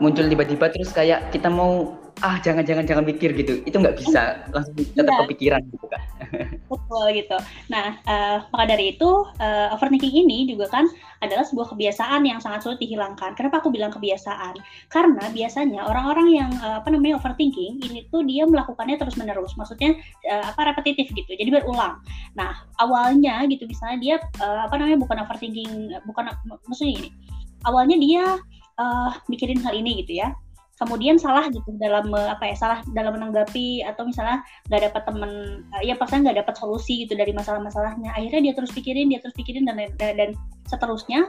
muncul 0.00 0.28
tiba-tiba 0.28 0.68
terus 0.68 0.92
kayak 0.92 1.32
kita 1.32 1.48
mau 1.48 1.96
ah 2.24 2.40
jangan 2.40 2.64
jangan 2.64 2.84
jangan 2.88 3.04
mikir 3.04 3.36
gitu. 3.36 3.60
Itu 3.64 3.76
nggak 3.80 4.00
bisa 4.00 4.48
langsung 4.52 4.76
tetap 4.76 5.12
ya. 5.12 5.20
kepikiran 5.24 5.60
gitu 5.68 5.86
kan 5.88 6.02
betul 6.66 7.06
gitu. 7.14 7.36
Nah 7.70 7.98
uh, 8.06 8.36
maka 8.50 8.64
dari 8.74 8.94
itu 8.96 9.10
uh, 9.38 9.74
overthinking 9.74 10.26
ini 10.26 10.50
juga 10.50 10.66
kan 10.70 10.86
adalah 11.22 11.46
sebuah 11.46 11.72
kebiasaan 11.74 12.26
yang 12.26 12.38
sangat 12.42 12.66
sulit 12.66 12.78
dihilangkan. 12.82 13.34
Kenapa 13.38 13.62
aku 13.62 13.70
bilang 13.70 13.94
kebiasaan? 13.94 14.58
Karena 14.90 15.24
biasanya 15.30 15.86
orang-orang 15.86 16.28
yang 16.34 16.50
uh, 16.60 16.82
apa 16.82 16.88
namanya 16.90 17.20
overthinking 17.20 17.80
ini 17.82 18.06
tuh 18.10 18.26
dia 18.26 18.44
melakukannya 18.44 18.96
terus 18.98 19.14
menerus 19.18 19.54
maksudnya 19.54 19.94
uh, 20.28 20.44
apa 20.52 20.74
repetitif 20.74 21.10
gitu. 21.14 21.30
Jadi 21.30 21.50
berulang. 21.50 22.02
Nah 22.34 22.66
awalnya 22.82 23.46
gitu 23.46 23.66
misalnya 23.68 23.98
dia 24.02 24.16
uh, 24.42 24.66
apa 24.66 24.74
namanya 24.78 24.98
bukan 25.00 25.16
overthinking 25.22 25.94
bukan 26.04 26.32
maksudnya 26.66 27.06
ini 27.06 27.10
awalnya 27.64 27.96
dia 27.98 28.24
uh, 28.78 29.10
mikirin 29.30 29.60
hal 29.62 29.74
ini 29.74 30.04
gitu 30.04 30.22
ya 30.22 30.32
kemudian 30.76 31.16
salah 31.16 31.48
gitu 31.48 31.72
dalam 31.80 32.12
apa 32.12 32.52
ya 32.52 32.56
salah 32.56 32.78
dalam 32.92 33.16
menanggapi 33.16 33.80
atau 33.84 34.04
misalnya 34.04 34.44
nggak 34.68 34.92
dapat 34.92 35.02
temen 35.08 35.30
ya 35.80 35.94
pasti 35.96 36.20
nggak 36.20 36.38
dapat 36.44 36.54
solusi 36.56 37.08
gitu 37.08 37.16
dari 37.16 37.32
masalah-masalahnya. 37.32 38.12
Akhirnya 38.12 38.52
dia 38.52 38.54
terus 38.54 38.72
pikirin 38.76 39.08
dia 39.08 39.20
terus 39.24 39.34
pikirin 39.36 39.64
dan 39.64 39.80
dan, 39.96 40.12
dan 40.16 40.30
seterusnya. 40.68 41.24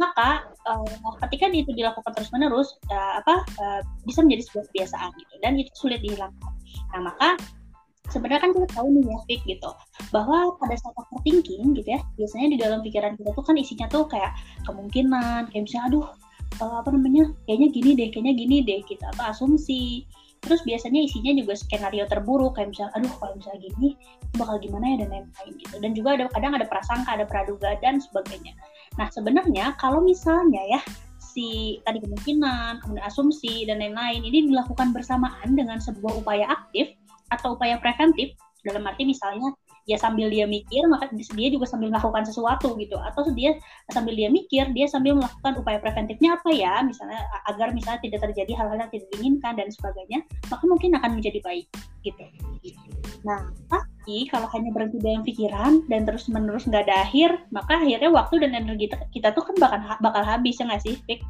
Maka 0.00 0.48
uh, 0.66 1.14
ketika 1.28 1.52
itu 1.52 1.68
dilakukan 1.76 2.16
terus 2.16 2.32
menerus 2.32 2.80
uh, 2.88 3.20
apa 3.20 3.44
uh, 3.60 3.80
bisa 4.08 4.24
menjadi 4.24 4.48
sebuah 4.48 4.64
kebiasaan 4.72 5.10
gitu 5.20 5.34
dan 5.44 5.52
itu 5.60 5.70
sulit 5.76 6.00
dihilangkan. 6.00 6.52
Nah 6.96 7.12
maka 7.12 7.36
sebenarnya 8.10 8.40
kan 8.44 8.50
kita 8.52 8.68
tahu 8.76 8.86
nih 8.92 9.04
ya 9.08 9.18
Fik 9.24 9.40
gitu 9.46 9.70
bahwa 10.10 10.52
pada 10.58 10.74
saat 10.76 10.94
overthinking 10.96 11.72
gitu 11.76 11.88
ya 11.96 12.00
biasanya 12.18 12.46
di 12.52 12.58
dalam 12.60 12.80
pikiran 12.84 13.16
kita 13.16 13.30
tuh 13.32 13.44
kan 13.44 13.56
isinya 13.56 13.86
tuh 13.88 14.04
kayak 14.04 14.36
kemungkinan 14.68 15.48
kayak 15.48 15.62
misalnya 15.64 15.84
aduh 15.88 16.06
uh, 16.60 16.82
apa 16.82 16.90
namanya 16.92 17.30
kayaknya 17.46 17.68
gini 17.72 17.90
deh 17.96 18.08
kayaknya 18.12 18.34
gini 18.36 18.56
deh 18.66 18.80
kita 18.84 19.06
atau 19.16 19.30
asumsi. 19.32 20.04
Terus 20.42 20.58
biasanya 20.66 21.06
isinya 21.06 21.38
juga 21.38 21.54
skenario 21.54 22.02
terburuk 22.10 22.58
kayak 22.58 22.74
misalnya 22.74 22.92
aduh 22.98 23.14
kalau 23.22 23.34
misalnya 23.38 23.60
gini 23.62 23.88
bakal 24.34 24.58
gimana 24.58 24.84
ya 24.90 24.96
dan 25.06 25.08
lain-lain 25.14 25.52
gitu. 25.54 25.74
Dan 25.78 25.90
juga 25.94 26.08
ada 26.18 26.24
kadang 26.34 26.52
ada 26.58 26.66
prasangka 26.66 27.10
ada 27.14 27.24
praduga 27.30 27.78
dan 27.78 28.02
sebagainya. 28.02 28.52
Nah 28.98 29.06
sebenarnya 29.14 29.78
kalau 29.78 30.02
misalnya 30.02 30.60
ya 30.66 30.80
si 31.22 31.78
tadi 31.86 32.02
kemungkinan 32.02 32.82
kemudian 32.82 33.06
asumsi 33.06 33.64
dan 33.64 33.78
lain-lain 33.80 34.20
ini 34.20 34.52
dilakukan 34.52 34.90
bersamaan 34.90 35.54
dengan 35.54 35.78
sebuah 35.78 36.20
upaya 36.20 36.44
aktif 36.50 36.92
atau 37.32 37.56
upaya 37.56 37.80
preventif 37.80 38.36
dalam 38.66 38.84
arti 38.84 39.08
misalnya 39.08 39.54
ya 39.88 39.98
sambil 39.98 40.30
dia 40.30 40.46
mikir 40.46 40.86
maka 40.86 41.10
dia 41.10 41.48
juga 41.50 41.66
sambil 41.66 41.90
melakukan 41.90 42.22
sesuatu 42.26 42.74
gitu. 42.78 42.96
Atau 42.98 43.30
dia 43.34 43.58
sambil 43.90 44.14
dia 44.14 44.28
mikir 44.30 44.70
dia 44.74 44.86
sambil 44.86 45.18
melakukan 45.18 45.58
upaya 45.58 45.78
preventifnya 45.82 46.38
apa 46.38 46.50
ya? 46.54 46.82
Misalnya 46.86 47.20
agar 47.50 47.74
misalnya 47.74 48.00
tidak 48.02 48.20
terjadi 48.30 48.52
hal-hal 48.58 48.78
yang 48.78 48.92
tidak 48.92 49.06
diinginkan 49.14 49.52
dan 49.58 49.68
sebagainya 49.70 50.18
maka 50.50 50.64
mungkin 50.66 50.90
akan 50.98 51.10
menjadi 51.18 51.38
baik 51.42 51.66
gitu. 52.06 52.24
Nah 53.26 53.50
tapi 53.70 54.26
kalau 54.30 54.50
hanya 54.50 54.70
berhenti 54.74 54.98
dalam 54.98 55.22
pikiran 55.22 55.86
dan 55.86 56.06
terus 56.06 56.26
menerus 56.26 56.66
nggak 56.66 56.90
ada 56.90 57.06
akhir 57.06 57.30
maka 57.54 57.78
akhirnya 57.78 58.10
waktu 58.10 58.42
dan 58.42 58.54
energi 58.58 58.90
kita 59.14 59.30
tuh 59.34 59.46
kan 59.46 59.56
bakal 59.58 59.78
bakal 60.02 60.22
habis 60.22 60.58
ya 60.58 60.66
nggak 60.66 60.82
sih 60.82 60.94
Fik? 61.06 61.20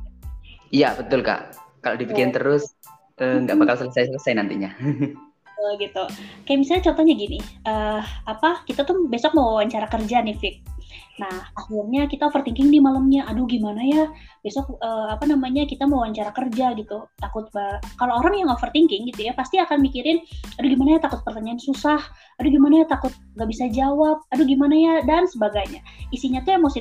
Iya 0.72 0.96
betul 0.96 1.20
kak. 1.20 1.52
Kalau 1.84 1.96
dibikin 1.98 2.32
ya. 2.32 2.40
terus 2.40 2.72
eh, 3.20 3.42
nggak 3.42 3.56
uh, 3.56 3.60
bakal 3.60 3.76
selesai 3.86 4.08
selesai 4.08 4.32
nantinya 4.38 4.70
gitu. 5.78 6.02
Kayak 6.46 6.58
misalnya 6.58 6.82
contohnya 6.90 7.14
gini, 7.14 7.38
uh, 7.66 8.02
apa 8.26 8.64
kita 8.66 8.82
tuh 8.86 9.06
besok 9.06 9.36
mau 9.36 9.58
wawancara 9.58 9.86
kerja 9.86 10.22
nih, 10.22 10.36
Fik. 10.38 10.71
Nah, 11.20 11.52
akhirnya 11.52 12.08
kita 12.08 12.32
overthinking 12.32 12.72
di 12.72 12.80
malamnya, 12.80 13.28
aduh 13.28 13.44
gimana 13.44 13.84
ya, 13.84 14.08
besok 14.40 14.80
uh, 14.80 15.12
apa 15.12 15.28
namanya 15.28 15.68
kita 15.68 15.84
mau 15.84 16.00
wawancara 16.00 16.32
kerja 16.32 16.72
gitu. 16.72 17.04
Takut 17.20 17.52
kalau 18.00 18.16
orang 18.16 18.40
yang 18.40 18.48
overthinking 18.48 19.04
gitu 19.12 19.28
ya, 19.28 19.36
pasti 19.36 19.60
akan 19.60 19.84
mikirin, 19.84 20.24
aduh 20.56 20.72
gimana 20.72 20.96
ya? 20.96 21.00
Takut 21.04 21.20
pertanyaan 21.20 21.60
susah, 21.60 22.00
aduh 22.40 22.48
gimana 22.48 22.80
ya? 22.80 22.86
Takut 22.88 23.12
nggak 23.36 23.48
bisa 23.52 23.68
jawab, 23.68 24.24
aduh 24.32 24.46
gimana 24.48 24.72
ya? 24.72 24.94
Dan 25.04 25.28
sebagainya. 25.28 25.84
Isinya 26.16 26.40
tuh 26.48 26.56
emosi 26.56 26.80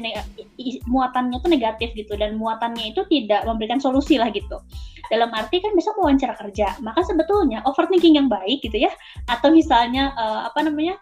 muatannya 0.87 1.37
tuh 1.43 1.51
negatif 1.51 1.91
gitu. 1.91 2.15
Dan 2.15 2.39
muatannya 2.39 2.95
itu 2.95 3.03
tidak 3.11 3.43
memberikan 3.43 3.83
solusi 3.83 4.15
lah 4.15 4.31
gitu. 4.31 4.63
Dalam 5.11 5.27
arti 5.35 5.59
kan 5.59 5.75
besok 5.75 5.99
mau 5.99 6.07
wawancara 6.07 6.39
kerja. 6.39 6.79
Maka 6.79 7.03
sebetulnya 7.03 7.59
overthinking 7.67 8.15
yang 8.15 8.31
baik 8.31 8.63
gitu 8.63 8.79
ya 8.79 8.91
atau 9.27 9.51
misalnya 9.51 10.15
uh, 10.15 10.47
apa 10.47 10.63
namanya 10.63 10.95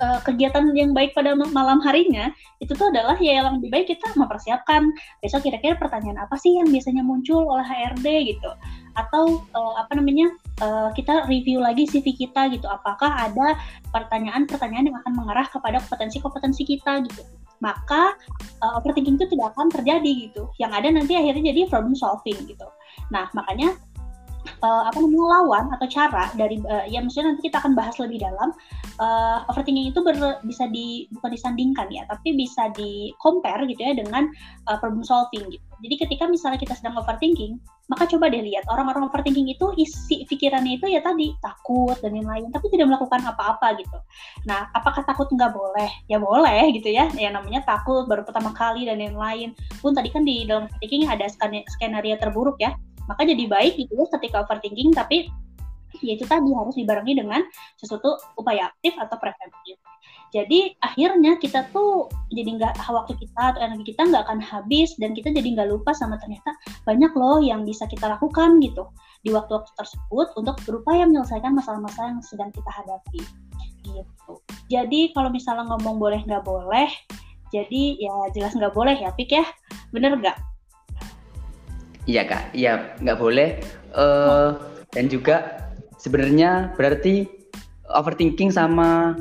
uh, 0.00 0.20
kegiatan 0.24 0.72
yang 0.76 0.92
baik 0.92 1.12
pada 1.16 1.32
malam 1.34 1.80
harinya 1.84 2.32
itu 2.60 2.72
tuh 2.72 2.88
adalah 2.88 3.16
ya 3.20 3.40
yang 3.42 3.60
lebih 3.60 3.70
baik 3.72 3.86
kita 3.92 4.12
mempersiapkan. 4.16 4.92
Besok 5.20 5.44
kira-kira 5.48 5.76
pertanyaan 5.76 6.24
apa 6.24 6.36
sih 6.40 6.56
yang 6.56 6.68
biasanya 6.68 7.02
muncul 7.04 7.44
oleh 7.44 7.64
HRD 7.64 8.36
gitu? 8.36 8.50
Atau 8.96 9.44
uh, 9.52 9.74
apa 9.80 9.92
namanya 9.96 10.32
uh, 10.64 10.88
kita 10.96 11.28
review 11.28 11.60
lagi 11.60 11.84
CV 11.88 12.16
kita 12.16 12.48
gitu. 12.52 12.66
Apakah 12.68 13.28
ada 13.28 13.56
pertanyaan-pertanyaan 13.92 14.92
yang 14.92 14.96
akan 15.04 15.12
mengarah 15.16 15.46
kepada 15.48 15.80
kompetensi-kompetensi 15.84 16.62
kita 16.64 17.04
gitu? 17.04 17.22
Maka 17.60 18.12
uh, 18.60 18.78
overthinking 18.80 19.16
itu 19.16 19.26
tidak 19.32 19.56
akan 19.56 19.72
terjadi 19.72 20.28
gitu. 20.28 20.48
Yang 20.60 20.72
ada 20.82 20.88
nanti 20.92 21.12
akhirnya 21.16 21.52
jadi 21.52 21.68
problem 21.68 21.96
solving 21.96 22.36
gitu. 22.44 22.68
Nah 23.12 23.28
makanya 23.32 23.76
uh, 24.66 24.82
apa 24.90 24.98
namanya 24.98 25.26
lawan 25.38 25.64
atau 25.70 25.86
cara 25.86 26.26
dari 26.34 26.58
uh, 26.66 26.84
ya 26.90 26.98
maksudnya 26.98 27.34
nanti 27.34 27.46
kita 27.46 27.62
akan 27.62 27.78
bahas 27.78 27.94
lebih 28.02 28.18
dalam. 28.18 28.50
Uh, 28.96 29.44
overthinking 29.52 29.92
itu 29.92 30.00
ber, 30.00 30.16
bisa 30.42 30.66
di 30.72 31.04
bukan 31.12 31.30
disandingkan 31.36 31.86
ya 31.92 32.08
tapi 32.08 32.32
bisa 32.32 32.72
di 32.72 33.12
compare 33.20 33.68
gitu 33.68 33.84
ya 33.84 33.92
dengan 33.92 34.26
uh, 34.66 34.76
problem 34.80 35.04
solving 35.04 35.46
gitu. 35.52 35.64
Jadi 35.84 35.94
ketika 36.00 36.24
misalnya 36.26 36.56
kita 36.56 36.74
sedang 36.74 36.96
overthinking 36.96 37.60
maka 37.86 38.08
coba 38.10 38.26
deh 38.26 38.42
lihat 38.42 38.66
orang-orang 38.66 39.06
overthinking 39.06 39.46
itu 39.46 39.70
isi 39.78 40.26
pikirannya 40.26 40.82
itu 40.82 40.90
ya 40.90 40.98
tadi 41.04 41.30
takut 41.38 41.94
dan 42.02 42.18
lain-lain 42.18 42.50
tapi 42.50 42.66
tidak 42.72 42.90
melakukan 42.90 43.22
apa-apa 43.22 43.78
gitu. 43.78 43.98
Nah 44.48 44.66
apakah 44.74 45.06
takut 45.06 45.30
nggak 45.30 45.54
boleh? 45.54 45.90
Ya 46.10 46.18
boleh 46.18 46.74
gitu 46.74 46.90
ya 46.90 47.06
yang 47.14 47.38
namanya 47.38 47.62
takut 47.62 48.08
baru 48.10 48.26
pertama 48.26 48.50
kali 48.56 48.88
dan 48.88 48.98
lain-lain 48.98 49.54
pun 49.78 49.94
tadi 49.94 50.10
kan 50.10 50.26
di 50.26 50.48
dalam 50.48 50.66
overthinking 50.66 51.06
ada 51.06 51.30
skenario 51.76 52.18
terburuk 52.18 52.58
ya 52.58 52.74
maka 53.06 53.22
jadi 53.26 53.44
baik 53.46 53.74
gitu 53.78 53.92
ya 53.94 54.06
ketika 54.18 54.46
overthinking 54.46 54.90
tapi 54.94 55.30
ya 56.04 56.12
itu 56.18 56.28
tadi 56.28 56.50
harus 56.52 56.74
dibarengi 56.76 57.16
dengan 57.16 57.40
sesuatu 57.80 58.20
upaya 58.36 58.68
aktif 58.68 58.92
atau 59.00 59.16
preventif. 59.16 59.80
Jadi 60.34 60.74
akhirnya 60.82 61.38
kita 61.38 61.70
tuh 61.70 62.10
jadi 62.34 62.58
nggak 62.58 62.82
waktu 62.82 63.14
kita 63.16 63.54
atau 63.54 63.60
energi 63.62 63.94
kita 63.94 64.10
nggak 64.10 64.26
akan 64.26 64.42
habis 64.42 64.92
dan 64.98 65.14
kita 65.14 65.30
jadi 65.30 65.54
nggak 65.54 65.68
lupa 65.70 65.94
sama 65.94 66.18
ternyata 66.18 66.52
banyak 66.82 67.14
loh 67.14 67.38
yang 67.40 67.62
bisa 67.62 67.86
kita 67.86 68.10
lakukan 68.10 68.58
gitu 68.60 68.90
di 69.22 69.30
waktu-waktu 69.32 69.70
tersebut 69.78 70.34
untuk 70.34 70.58
berupaya 70.66 71.06
menyelesaikan 71.06 71.54
masalah-masalah 71.54 72.18
yang 72.18 72.22
sedang 72.26 72.50
kita 72.50 72.68
hadapi 72.68 73.22
gitu. 73.86 74.32
Jadi 74.66 75.14
kalau 75.14 75.30
misalnya 75.30 75.64
ngomong 75.70 76.02
boleh 76.02 76.20
nggak 76.26 76.42
boleh, 76.42 76.90
jadi 77.54 77.82
ya 78.02 78.14
jelas 78.34 78.52
nggak 78.58 78.74
boleh 78.74 78.98
ya 78.98 79.14
Pik 79.14 79.30
ya, 79.30 79.46
bener 79.94 80.18
nggak? 80.18 80.36
Iya 82.06 82.22
kak, 82.22 82.54
iya 82.54 82.94
nggak 83.02 83.18
boleh. 83.18 83.58
Uh, 83.90 84.54
dan 84.94 85.10
juga 85.10 85.66
sebenarnya 85.98 86.70
berarti 86.78 87.26
overthinking 87.90 88.54
sama 88.54 89.18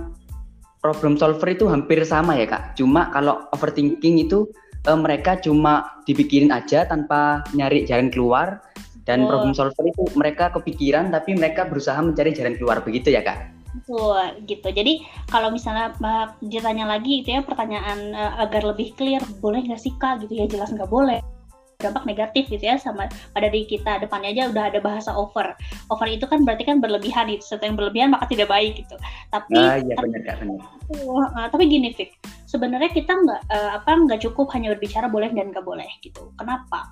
problem 0.86 1.18
solver 1.18 1.50
itu 1.50 1.66
hampir 1.66 2.06
sama 2.06 2.38
ya 2.38 2.46
kak. 2.46 2.78
Cuma 2.78 3.10
kalau 3.10 3.50
overthinking 3.58 4.22
itu 4.30 4.46
uh, 4.86 4.94
mereka 4.94 5.42
cuma 5.42 5.98
dipikirin 6.06 6.54
aja 6.54 6.86
tanpa 6.86 7.42
nyari 7.58 7.90
jalan 7.90 8.14
keluar. 8.14 8.62
Dan 9.06 9.26
oh. 9.26 9.34
problem 9.34 9.54
solver 9.54 9.86
itu 9.86 10.06
mereka 10.18 10.50
kepikiran 10.54 11.14
tapi 11.14 11.38
mereka 11.38 11.66
berusaha 11.66 11.98
mencari 12.02 12.34
jalan 12.34 12.58
keluar 12.58 12.86
begitu 12.86 13.14
ya 13.14 13.26
kak? 13.26 13.50
Betul 13.82 14.46
gitu. 14.46 14.70
Jadi 14.70 15.02
kalau 15.30 15.50
misalnya 15.50 15.94
ditanya 16.42 16.86
lagi 16.86 17.26
itu 17.26 17.34
ya 17.34 17.42
pertanyaan 17.42 18.14
uh, 18.14 18.46
agar 18.46 18.62
lebih 18.62 18.94
clear, 18.94 19.22
boleh 19.42 19.66
nggak 19.66 19.82
sih 19.82 19.94
kak 19.98 20.22
gitu 20.26 20.38
ya 20.38 20.46
jelas 20.46 20.70
nggak 20.70 20.90
boleh 20.90 21.22
dampak 21.86 22.04
negatif 22.10 22.50
gitu 22.50 22.66
ya 22.66 22.76
sama 22.82 23.06
pada 23.32 23.48
diri 23.48 23.70
kita. 23.70 24.02
Depannya 24.02 24.34
aja 24.34 24.44
udah 24.50 24.64
ada 24.74 24.80
bahasa 24.82 25.14
over. 25.14 25.54
Over 25.94 26.08
itu 26.10 26.26
kan 26.26 26.42
berarti 26.42 26.66
kan 26.66 26.82
berlebihan 26.82 27.30
itu 27.30 27.46
sesuatu 27.46 27.70
yang 27.70 27.78
berlebihan 27.78 28.10
maka 28.10 28.26
tidak 28.26 28.50
baik 28.50 28.82
gitu. 28.82 28.98
Tapi 29.30 29.56
ah, 29.62 29.78
iya, 29.78 29.96
benar, 29.96 30.36
benar. 30.42 30.60
Uh, 30.90 31.48
tapi 31.54 31.70
gini 31.70 31.94
Fik. 31.94 32.18
Sebenarnya 32.50 32.90
kita 32.90 33.14
nggak 33.14 33.42
uh, 33.52 33.72
apa 33.78 33.92
nggak 33.94 34.22
cukup 34.26 34.50
hanya 34.58 34.74
berbicara 34.74 35.06
boleh 35.06 35.30
dan 35.30 35.54
nggak 35.54 35.66
boleh 35.66 35.88
gitu. 36.02 36.34
Kenapa? 36.40 36.90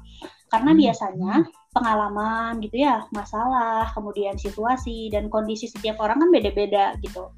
Karena 0.54 0.72
hmm. 0.76 0.80
biasanya 0.86 1.34
pengalaman 1.74 2.62
gitu 2.62 2.86
ya 2.86 3.02
masalah 3.10 3.90
kemudian 3.98 4.38
situasi 4.38 5.10
dan 5.10 5.26
kondisi 5.26 5.66
setiap 5.66 5.98
orang 5.98 6.22
kan 6.22 6.30
beda-beda 6.30 6.94
gitu. 7.02 7.34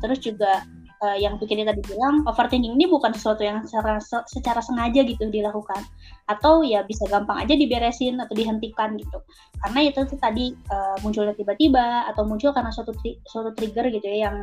Terus 0.00 0.18
juga 0.22 0.62
uh, 1.00 1.16
yang 1.16 1.40
bikin 1.40 1.64
tadi 1.64 1.80
bilang 1.84 2.22
overthinking 2.28 2.76
ini 2.76 2.86
bukan 2.86 3.12
sesuatu 3.16 3.42
yang 3.44 3.64
secara 3.64 3.98
secara 4.28 4.60
sengaja 4.60 5.02
gitu 5.04 5.28
dilakukan. 5.28 5.82
Atau 6.28 6.62
ya 6.62 6.84
bisa 6.84 7.08
gampang 7.08 7.42
aja 7.42 7.56
diberesin 7.56 8.20
atau 8.20 8.32
dihentikan 8.36 8.94
gitu. 9.00 9.18
Karena 9.64 9.80
itu 9.88 10.00
tuh 10.06 10.18
tadi 10.20 10.52
uh, 10.70 10.96
munculnya 11.02 11.34
tiba-tiba 11.34 12.08
atau 12.12 12.28
muncul 12.28 12.52
karena 12.52 12.70
suatu 12.70 12.94
tri 13.00 13.18
suatu 13.26 13.56
trigger 13.56 13.88
gitu 13.90 14.06
ya 14.06 14.30
yang 14.30 14.36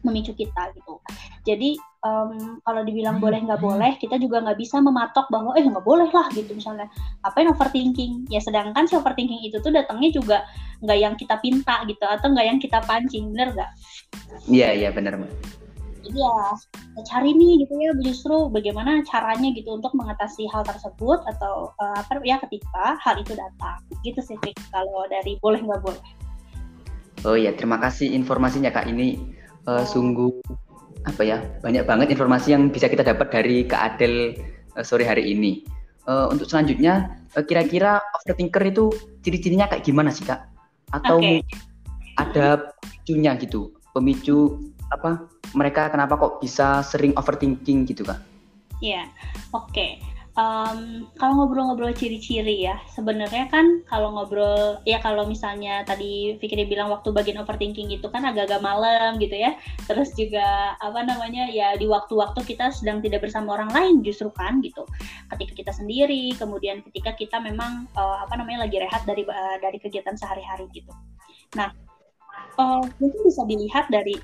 memicu 0.00 0.32
kita 0.32 0.72
gitu. 0.72 0.96
Jadi 1.44 1.76
um, 2.04 2.60
kalau 2.64 2.80
dibilang 2.84 3.20
boleh 3.20 3.36
nggak 3.44 3.60
boleh 3.60 3.96
kita 4.00 4.16
juga 4.16 4.40
nggak 4.40 4.56
bisa 4.56 4.80
mematok 4.80 5.28
bahwa 5.28 5.52
eh 5.56 5.64
nggak 5.64 5.84
boleh 5.84 6.08
lah 6.08 6.28
gitu 6.32 6.56
misalnya. 6.56 6.88
Apa 7.24 7.44
yang 7.44 7.52
overthinking? 7.52 8.28
Ya 8.32 8.40
sedangkan 8.40 8.88
si 8.88 8.96
overthinking 8.96 9.44
itu 9.44 9.60
tuh 9.60 9.72
datangnya 9.72 10.08
juga 10.08 10.48
nggak 10.80 10.98
yang 10.98 11.14
kita 11.20 11.36
pinta 11.44 11.84
gitu 11.84 12.00
atau 12.08 12.32
nggak 12.32 12.46
yang 12.48 12.58
kita 12.60 12.80
pancing 12.88 13.36
bener 13.36 13.52
nggak? 13.52 13.70
Iya 14.48 14.68
iya 14.72 14.88
bener 14.88 15.20
mbak 15.20 15.59
jadi 16.10 16.26
ya 16.26 16.38
kita 16.74 17.02
cari 17.06 17.30
nih 17.38 17.62
gitu 17.62 17.72
ya 17.78 17.94
justru 18.02 18.50
bagaimana 18.50 18.98
caranya 19.06 19.54
gitu 19.54 19.78
untuk 19.78 19.94
mengatasi 19.94 20.42
hal 20.50 20.66
tersebut 20.66 21.22
atau 21.22 21.70
uh, 21.78 22.02
apa 22.02 22.18
ya 22.26 22.42
ketika 22.42 22.98
hal 22.98 23.14
itu 23.22 23.38
datang. 23.38 23.78
Gitu 24.02 24.18
sih 24.18 24.34
kalau 24.74 25.06
dari 25.06 25.38
boleh 25.38 25.62
nggak 25.62 25.80
boleh? 25.86 26.02
Oh 27.22 27.38
ya 27.38 27.54
terima 27.54 27.78
kasih 27.78 28.10
informasinya 28.10 28.74
kak. 28.74 28.90
Ini 28.90 29.22
uh, 29.70 29.86
sungguh 29.86 30.34
apa 31.06 31.22
ya 31.22 31.38
banyak 31.62 31.86
banget 31.86 32.10
informasi 32.10 32.58
yang 32.58 32.74
bisa 32.74 32.90
kita 32.90 33.06
dapat 33.06 33.30
dari 33.30 33.62
kak 33.70 33.94
Adel 33.94 34.34
uh, 34.74 34.82
sore 34.82 35.06
hari 35.06 35.30
ini. 35.30 35.62
Uh, 36.10 36.26
untuk 36.26 36.50
selanjutnya 36.50 37.22
uh, 37.38 37.44
kira-kira 37.46 38.02
overthinker 38.18 38.66
itu 38.66 38.90
ciri-cirinya 39.22 39.70
kayak 39.70 39.86
gimana 39.86 40.10
sih 40.10 40.26
kak? 40.26 40.42
Atau 40.90 41.22
okay. 41.22 41.46
ada 42.18 42.74
pemicunya 42.82 43.38
gitu 43.38 43.70
pemicu 43.94 44.58
apa 44.90 45.30
mereka 45.54 45.90
kenapa 45.90 46.18
kok 46.18 46.42
bisa 46.42 46.82
sering 46.82 47.14
overthinking 47.14 47.86
gitu 47.86 48.02
kak? 48.06 48.18
Iya, 48.80 49.04
yeah. 49.04 49.06
oke. 49.54 49.70
Okay. 49.70 50.02
Um, 50.38 51.10
kalau 51.18 51.42
ngobrol-ngobrol 51.42 51.90
ciri-ciri 51.90 52.62
ya, 52.62 52.78
sebenarnya 52.94 53.50
kan 53.50 53.82
kalau 53.90 54.14
ngobrol 54.14 54.78
ya 54.86 55.02
kalau 55.02 55.26
misalnya 55.26 55.82
tadi 55.82 56.38
Fikri 56.38 56.70
bilang 56.70 56.86
waktu 56.88 57.10
bagian 57.10 57.42
overthinking 57.42 57.90
itu 57.90 58.06
kan 58.08 58.22
agak-agak 58.22 58.62
malam 58.62 59.18
gitu 59.18 59.34
ya. 59.34 59.58
Terus 59.90 60.14
juga 60.14 60.78
apa 60.78 61.02
namanya 61.02 61.50
ya 61.50 61.74
di 61.74 61.84
waktu-waktu 61.90 62.46
kita 62.46 62.70
sedang 62.70 63.02
tidak 63.02 63.26
bersama 63.26 63.58
orang 63.58 63.74
lain 63.74 63.94
justru 64.06 64.30
kan 64.30 64.62
gitu. 64.62 64.86
Ketika 65.34 65.52
kita 65.66 65.72
sendiri, 65.74 66.32
kemudian 66.38 66.80
ketika 66.88 67.12
kita 67.18 67.42
memang 67.42 67.90
uh, 67.98 68.22
apa 68.22 68.38
namanya 68.38 68.70
lagi 68.70 68.78
rehat 68.80 69.02
dari 69.04 69.26
uh, 69.26 69.58
dari 69.58 69.82
kegiatan 69.82 70.14
sehari-hari 70.14 70.70
gitu. 70.70 70.94
Nah, 71.58 71.74
uh, 72.54 72.80
mungkin 73.02 73.20
bisa 73.26 73.42
dilihat 73.50 73.90
dari 73.90 74.14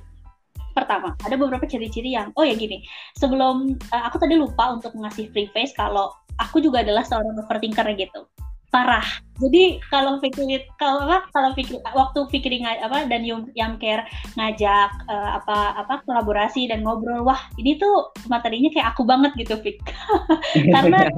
pertama 0.77 1.17
ada 1.25 1.35
beberapa 1.41 1.65
ciri-ciri 1.65 2.13
yang 2.13 2.29
oh 2.37 2.45
ya 2.45 2.53
gini 2.53 2.85
sebelum 3.17 3.73
uh, 3.89 4.03
aku 4.13 4.21
tadi 4.21 4.37
lupa 4.37 4.77
untuk 4.77 4.93
ngasih 4.93 5.33
free 5.33 5.49
face 5.57 5.73
kalau 5.73 6.13
aku 6.37 6.61
juga 6.61 6.85
adalah 6.85 7.01
seorang 7.01 7.33
overthinker 7.41 7.89
gitu. 7.97 8.29
Parah. 8.69 9.05
Jadi 9.41 9.81
kalau 9.89 10.21
pikir 10.21 10.69
kalau 10.77 11.09
apa 11.09 11.25
kalau 11.33 11.57
pikir 11.57 11.81
waktu 11.97 12.21
pikir 12.29 12.61
apa 12.61 13.09
dan 13.09 13.25
Yum 13.25 13.49
Yam 13.57 13.81
Care 13.81 14.05
ngajak 14.37 14.91
uh, 15.09 15.41
apa 15.41 15.81
apa 15.81 16.05
kolaborasi 16.05 16.69
dan 16.69 16.85
ngobrol 16.85 17.25
wah 17.25 17.41
ini 17.57 17.81
tuh 17.81 18.13
materinya 18.29 18.69
kayak 18.69 18.93
aku 18.93 19.09
banget 19.09 19.33
gitu 19.41 19.57
Fik. 19.65 19.81
Karena 20.75 21.09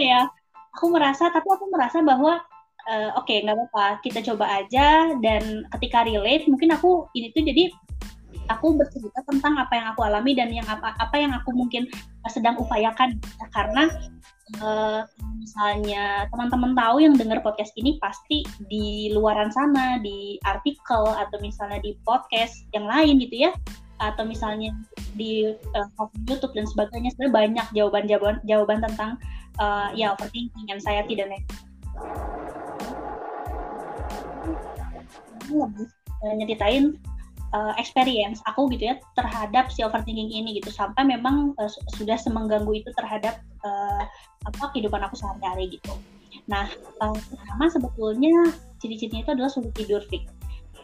ya 0.00 0.20
aku 0.72 0.88
merasa 0.88 1.28
tapi 1.28 1.48
aku 1.50 1.68
merasa 1.68 2.00
bahwa 2.00 2.40
uh, 2.88 3.10
oke 3.20 3.26
okay, 3.26 3.44
nggak 3.44 3.56
apa-apa 3.58 4.00
kita 4.00 4.24
coba 4.24 4.64
aja 4.64 5.12
dan 5.20 5.68
ketika 5.76 6.08
relate 6.08 6.48
mungkin 6.48 6.72
aku 6.72 7.10
ini 7.12 7.34
tuh 7.36 7.44
jadi 7.44 7.68
aku 8.48 8.76
bercerita 8.76 9.20
tentang 9.28 9.60
apa 9.60 9.72
yang 9.76 9.86
aku 9.92 10.00
alami 10.04 10.32
dan 10.34 10.48
yang 10.52 10.66
apa 10.66 10.96
apa 10.98 11.16
yang 11.16 11.32
aku 11.36 11.52
mungkin 11.52 11.88
sedang 12.28 12.56
upayakan. 12.60 13.20
Karena 13.52 13.88
uh, 14.60 15.04
misalnya 15.36 16.28
teman-teman 16.32 16.72
tahu 16.76 17.04
yang 17.04 17.14
dengar 17.16 17.40
podcast 17.44 17.72
ini 17.76 17.96
pasti 18.00 18.44
di 18.68 19.12
luaran 19.12 19.52
sana 19.52 20.00
di 20.00 20.40
artikel 20.44 21.04
atau 21.12 21.36
misalnya 21.40 21.80
di 21.84 21.96
podcast 22.04 22.64
yang 22.72 22.88
lain 22.88 23.20
gitu 23.20 23.48
ya 23.48 23.52
atau 23.98 24.22
misalnya 24.22 24.70
di 25.18 25.50
uh, 25.74 26.06
YouTube 26.30 26.54
dan 26.54 26.66
sebagainya 26.70 27.10
sebenarnya 27.14 27.34
banyak 27.34 27.66
jawaban-jawaban 27.74 28.38
jawaban 28.46 28.78
tentang 28.78 29.18
uh, 29.58 29.90
ya 29.92 30.14
overthinking 30.14 30.66
yang 30.70 30.78
saya 30.78 31.02
tidak 31.10 31.34
lebih 31.34 31.42
nyeritain 36.38 36.98
uh, 37.52 37.72
experience 37.80 38.40
aku 38.44 38.68
gitu 38.74 38.92
ya 38.92 38.94
terhadap 39.16 39.70
si 39.72 39.84
overthinking 39.84 40.28
ini 40.32 40.60
gitu 40.60 40.72
sampai 40.72 41.04
memang 41.04 41.56
uh, 41.56 41.70
sudah 41.96 42.16
semengganggu 42.16 42.70
itu 42.84 42.90
terhadap 42.96 43.40
uh, 43.64 44.04
apa 44.46 44.64
kehidupan 44.74 45.00
aku 45.04 45.16
sehari-hari 45.16 45.78
gitu. 45.78 45.94
Nah, 46.48 46.68
uh, 47.04 47.16
pertama 47.16 47.68
sebetulnya 47.68 48.52
ciri-cirinya 48.80 49.24
itu 49.24 49.32
adalah 49.36 49.50
sulit 49.52 49.72
tidur 49.76 50.00
fix. 50.08 50.28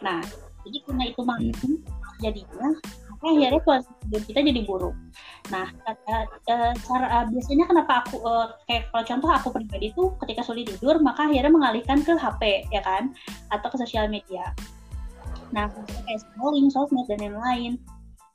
Nah, 0.01 0.21
jadi 0.65 0.77
karena 0.85 1.03
itu 1.09 1.21
malam 1.25 1.53
jadinya 2.23 2.71
maka 3.15 3.25
akhirnya 3.31 3.61
kualitas 3.63 3.95
tidur 4.05 4.21
kita 4.27 4.39
jadi 4.43 4.61
buruk. 4.67 4.95
Nah, 5.49 5.67
uh, 5.87 6.25
uh, 6.51 6.73
cara 6.83 7.05
uh, 7.09 7.25
biasanya 7.31 7.65
kenapa 7.69 7.93
aku 8.05 8.19
uh, 8.21 8.53
kayak 8.67 8.91
kalau 8.91 9.03
contoh 9.07 9.29
aku 9.31 9.47
pribadi 9.55 9.87
tuh 9.95 10.13
ketika 10.25 10.41
sulit 10.43 10.67
tidur 10.67 10.99
maka 10.99 11.25
akhirnya 11.25 11.51
mengalihkan 11.51 12.03
ke 12.03 12.13
HP 12.13 12.69
ya 12.69 12.81
kan 12.83 13.15
atau 13.49 13.67
ke 13.71 13.77
sosial 13.79 14.11
media. 14.11 14.51
Nah, 15.53 15.69
kayak 16.07 16.19
scrolling, 16.21 16.69
sosmed 16.71 17.05
dan 17.09 17.21
lain-lain. 17.21 17.77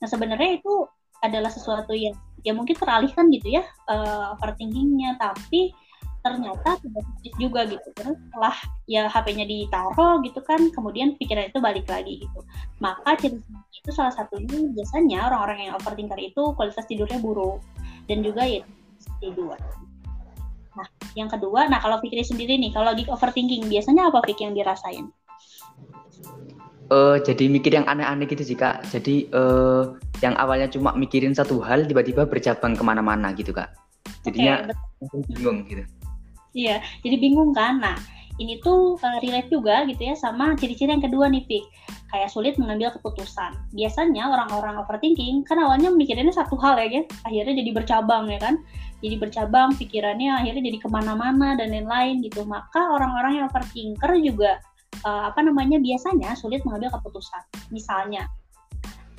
Nah, 0.03 0.09
sebenarnya 0.09 0.61
itu 0.63 0.87
adalah 1.21 1.53
sesuatu 1.53 1.93
yang 1.93 2.17
ya 2.41 2.57
mungkin 2.57 2.73
teralihkan 2.73 3.29
gitu 3.29 3.61
ya 3.61 3.65
uh, 3.93 4.33
overthinkingnya, 4.39 5.21
tapi 5.21 5.75
ternyata 6.21 6.77
tidak 6.81 7.03
positif 7.05 7.33
juga 7.41 7.61
gitu. 7.69 7.89
Terus 7.97 8.17
setelah 8.17 8.57
ya 8.89 9.09
HP-nya 9.09 9.45
ditaruh 9.49 10.21
gitu 10.25 10.41
kan 10.45 10.61
kemudian 10.73 11.17
pikiran 11.17 11.49
itu 11.49 11.59
balik 11.61 11.89
lagi 11.89 12.21
gitu. 12.25 12.41
Maka 12.81 13.17
ciri 13.21 13.41
itu 13.73 13.91
salah 13.93 14.13
satunya 14.13 14.69
biasanya 14.73 15.29
orang-orang 15.33 15.69
yang 15.69 15.75
overthinker 15.77 16.21
itu 16.21 16.43
kualitas 16.57 16.85
tidurnya 16.89 17.21
buruk. 17.21 17.61
Dan 18.09 18.25
juga 18.25 18.45
ya 18.45 18.65
tidur 19.21 19.57
nah 20.71 20.87
yang 21.19 21.27
kedua 21.27 21.67
nah 21.67 21.83
kalau 21.83 21.99
pikir 21.99 22.23
sendiri 22.23 22.57
nih 22.57 22.71
kalau 22.71 22.95
lagi 22.95 23.05
overthinking 23.11 23.67
biasanya 23.67 24.09
apa 24.09 24.23
pikir 24.23 24.51
yang 24.51 24.57
dirasain 24.57 25.11
uh, 26.91 27.17
jadi 27.23 27.47
mikir 27.47 27.73
yang 27.73 27.87
aneh-aneh 27.87 28.27
gitu 28.27 28.43
sih 28.45 28.59
kak 28.59 28.85
jadi 28.91 29.31
uh, 29.33 29.97
yang 30.21 30.37
awalnya 30.37 30.69
cuma 30.69 30.93
mikirin 30.99 31.33
satu 31.33 31.63
hal 31.65 31.87
tiba-tiba 31.87 32.29
bercabang 32.29 32.77
ke 32.77 32.83
mana-mana 32.85 33.33
gitu 33.33 33.55
kak 33.55 33.73
jadinya 34.27 34.69
okay, 35.01 35.25
bingung 35.31 35.65
gitu 35.65 35.87
Iya, 36.51 36.83
jadi 37.07 37.17
bingung 37.23 37.55
kan. 37.55 37.79
Nah, 37.79 37.95
ini 38.43 38.59
tuh 38.59 38.99
uh, 38.99 39.19
relate 39.23 39.51
juga 39.53 39.87
gitu 39.87 40.03
ya 40.03 40.15
sama 40.19 40.59
ciri-ciri 40.59 40.91
yang 40.91 41.05
kedua 41.05 41.31
nih, 41.31 41.47
Pik. 41.47 41.65
Kayak 42.11 42.31
sulit 42.35 42.55
mengambil 42.59 42.91
keputusan. 42.99 43.55
Biasanya 43.71 44.27
orang-orang 44.27 44.83
overthinking 44.83 45.47
kan 45.47 45.63
awalnya 45.63 45.95
mikirinnya 45.95 46.35
satu 46.35 46.59
hal 46.59 46.75
ya, 46.83 46.91
kan? 46.91 47.05
akhirnya 47.31 47.55
jadi 47.63 47.71
bercabang 47.71 48.25
ya 48.35 48.39
kan. 48.43 48.59
Jadi 49.01 49.17
bercabang 49.17 49.79
pikirannya 49.79 50.43
akhirnya 50.43 50.63
jadi 50.69 50.79
ke 50.83 50.89
mana-mana 50.91 51.55
dan 51.55 51.71
lain-lain 51.71 52.19
gitu. 52.27 52.43
Maka 52.43 52.83
orang-orang 52.99 53.41
yang 53.41 53.45
overthinker 53.47 54.11
juga 54.19 54.59
uh, 55.05 55.31
apa 55.31 55.41
namanya 55.45 55.79
biasanya 55.81 56.35
sulit 56.37 56.63
mengambil 56.67 56.93
keputusan. 56.99 57.43
Misalnya, 57.71 58.27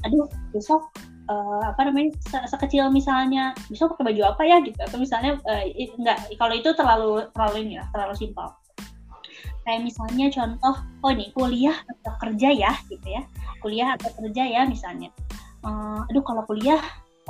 aduh 0.06 0.28
besok 0.52 0.92
uh, 1.30 1.64
apa 1.66 1.88
namanya 1.90 2.16
se 2.22 2.38
sekecil 2.50 2.90
misalnya 2.90 3.54
bisa 3.70 3.88
pakai 3.90 4.14
baju 4.14 4.22
apa 4.36 4.42
ya? 4.46 4.58
gitu. 4.64 4.78
Atau 4.82 4.98
misalnya 5.02 5.38
uh, 5.48 5.64
enggak 6.00 6.18
kalau 6.38 6.54
itu 6.56 6.70
terlalu 6.76 7.26
terlalu 7.34 7.56
ini 7.68 7.74
ya 7.82 7.84
terlalu 7.92 8.14
simpel. 8.18 8.48
Kayak 9.62 9.82
misalnya 9.86 10.26
contoh 10.34 10.76
oh 11.06 11.12
ini 11.14 11.30
kuliah 11.38 11.78
atau 11.86 12.14
kerja 12.18 12.50
ya 12.50 12.72
gitu 12.90 13.08
ya. 13.08 13.22
Kuliah 13.62 13.94
atau 13.94 14.10
kerja 14.18 14.44
ya 14.46 14.62
misalnya. 14.66 15.14
Uh, 15.62 16.02
aduh 16.10 16.26
kalau 16.26 16.42
kuliah 16.50 16.82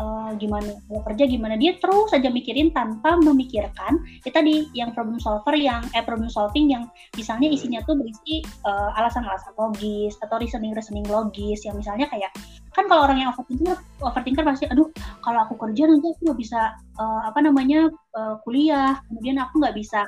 uh, 0.01 0.29
gimana 0.41 0.73
kalau 0.89 1.01
kerja 1.05 1.23
gimana. 1.29 1.53
Dia 1.55 1.77
terus 1.77 2.09
saja 2.09 2.33
mikirin 2.33 2.73
tanpa 2.73 3.15
memikirkan 3.21 4.01
kita 4.25 4.41
di 4.41 4.65
yang 4.73 4.91
problem 4.97 5.21
solver 5.21 5.53
yang 5.53 5.85
eh 5.93 6.01
problem 6.01 6.27
solving 6.27 6.73
yang 6.73 6.89
misalnya 7.13 7.47
isinya 7.53 7.79
tuh 7.85 7.93
berisi 7.95 8.41
alasan-alasan 8.97 9.53
uh, 9.53 9.69
logis 9.69 10.17
atau 10.25 10.41
reasoning 10.41 10.73
reasoning 10.73 11.05
logis 11.05 11.61
yang 11.61 11.77
misalnya 11.77 12.09
kayak 12.09 12.33
kan 12.73 12.87
kalau 12.89 13.05
orang 13.05 13.21
yang 13.21 13.29
overthinker 13.35 13.77
overthinker 14.01 14.43
pasti 14.47 14.65
aduh 14.71 14.87
kalau 15.21 15.43
aku 15.45 15.59
kerja 15.59 15.85
nanti 15.91 16.07
aku 16.15 16.21
nggak 16.31 16.39
bisa 16.39 16.61
uh, 16.97 17.21
apa 17.27 17.39
namanya 17.43 17.91
uh, 18.15 18.39
kuliah 18.47 18.97
kemudian 19.11 19.37
aku 19.37 19.59
nggak 19.59 19.75
bisa 19.75 20.07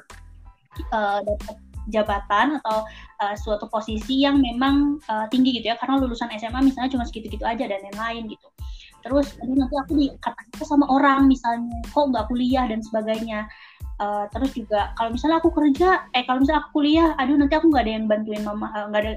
uh, 0.95 1.19
dapat 1.21 1.55
jabatan 1.91 2.63
atau 2.63 2.87
uh, 3.19 3.35
suatu 3.35 3.67
posisi 3.67 4.23
yang 4.23 4.39
memang 4.39 5.03
uh, 5.11 5.27
tinggi 5.27 5.59
gitu 5.59 5.67
ya. 5.67 5.75
Karena 5.75 5.99
lulusan 5.99 6.31
SMA 6.39 6.63
misalnya 6.63 6.95
cuma 6.95 7.03
segitu-gitu 7.03 7.43
aja 7.43 7.67
dan 7.67 7.83
lain-lain 7.83 8.31
gitu 8.31 8.47
terus 9.03 9.35
aduh 9.43 9.55
nanti 9.59 9.75
aku 9.75 9.93
dikatakan 9.99 10.63
sama 10.63 10.87
orang 10.87 11.27
misalnya 11.27 11.75
kok 11.91 12.07
nggak 12.09 12.25
kuliah 12.31 12.65
dan 12.65 12.79
sebagainya 12.79 13.39
uh, 13.99 14.25
terus 14.31 14.55
juga 14.55 14.95
kalau 14.95 15.11
misalnya 15.11 15.37
aku 15.43 15.51
kerja 15.51 16.07
eh 16.15 16.23
kalau 16.23 16.39
misalnya 16.41 16.63
aku 16.63 16.71
kuliah 16.81 17.11
aduh 17.19 17.35
nanti 17.35 17.53
aku 17.59 17.67
nggak 17.67 17.83
ada 17.83 17.93
yang 17.99 18.05
bantuin 18.07 18.43
mama 18.47 18.67
nggak 18.89 19.01
uh, 19.01 19.05
ada 19.05 19.13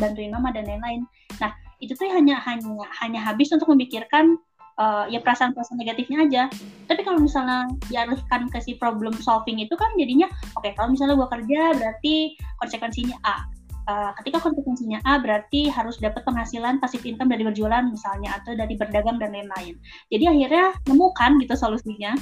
bantuin 0.00 0.32
mama 0.32 0.48
dan 0.50 0.64
lain-lain 0.64 1.04
nah 1.36 1.52
itu 1.84 1.92
tuh 1.92 2.08
hanya 2.08 2.40
hanya 2.48 2.88
hanya 3.04 3.20
habis 3.20 3.52
untuk 3.52 3.68
memikirkan 3.68 4.40
uh, 4.80 5.04
ya 5.10 5.20
perasaan-perasaan 5.20 5.76
negatifnya 5.80 6.24
aja. 6.24 6.42
Tapi 6.88 7.00
kalau 7.04 7.20
misalnya 7.20 7.68
dialihkan 7.88 8.48
ke 8.48 8.58
si 8.62 8.76
problem 8.80 9.12
solving 9.20 9.60
itu 9.60 9.74
kan 9.76 9.92
jadinya 9.96 10.28
oke 10.56 10.64
okay, 10.64 10.72
kalau 10.76 10.92
misalnya 10.92 11.18
gua 11.18 11.28
kerja 11.28 11.76
berarti 11.76 12.36
konsekuensinya 12.62 13.16
A. 13.24 13.44
Uh, 13.86 14.10
ketika 14.18 14.42
konsekuensinya 14.42 14.98
A 15.06 15.22
berarti 15.22 15.70
harus 15.70 15.94
dapat 16.02 16.26
penghasilan 16.26 16.82
pasif 16.82 17.06
income 17.06 17.30
dari 17.30 17.46
berjualan 17.46 17.86
misalnya 17.86 18.34
atau 18.42 18.58
dari 18.58 18.74
berdagang 18.74 19.22
dan 19.22 19.30
lain-lain. 19.30 19.78
Jadi 20.10 20.24
akhirnya 20.26 20.74
nemukan 20.90 21.38
gitu 21.38 21.54
solusinya. 21.54 22.18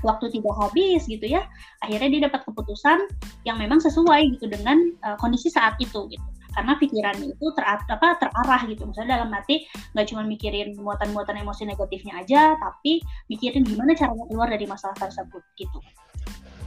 Waktu 0.00 0.32
tidak 0.32 0.56
habis 0.56 1.04
gitu 1.08 1.24
ya 1.28 1.44
akhirnya 1.84 2.08
dia 2.08 2.20
dapat 2.28 2.44
keputusan 2.48 3.04
yang 3.44 3.60
memang 3.60 3.80
sesuai 3.80 4.32
gitu 4.36 4.48
dengan 4.48 4.92
uh, 5.04 5.16
kondisi 5.16 5.48
saat 5.48 5.76
itu 5.80 6.04
gitu. 6.08 6.28
Karena 6.52 6.76
pikirannya 6.76 7.32
itu 7.32 7.46
ter 7.56 7.64
apa 7.64 8.20
terarah 8.20 8.60
gitu. 8.68 8.84
Misalnya 8.84 9.20
dalam 9.20 9.32
hati 9.32 9.64
nggak 9.96 10.06
cuma 10.08 10.24
mikirin 10.24 10.76
muatan-muatan 10.76 11.40
emosi 11.40 11.64
negatifnya 11.64 12.20
aja 12.20 12.60
tapi 12.60 13.00
mikirin 13.32 13.64
gimana 13.64 13.96
caranya 13.96 14.28
keluar 14.28 14.52
dari 14.52 14.68
masalah 14.68 14.96
tersebut 15.00 15.40
gitu. 15.56 15.80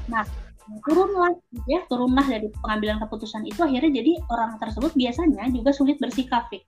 Nah 0.09 0.25
turunlah 0.87 1.33
ya 1.67 1.83
turunlah 1.87 2.25
dari 2.25 2.47
pengambilan 2.63 2.97
keputusan 3.03 3.43
itu 3.47 3.59
akhirnya 3.63 3.91
jadi 4.03 4.11
orang 4.31 4.57
tersebut 4.59 4.91
biasanya 4.95 5.49
juga 5.51 5.71
sulit 5.75 5.97
bersikap 5.99 6.47
kayak 6.49 6.67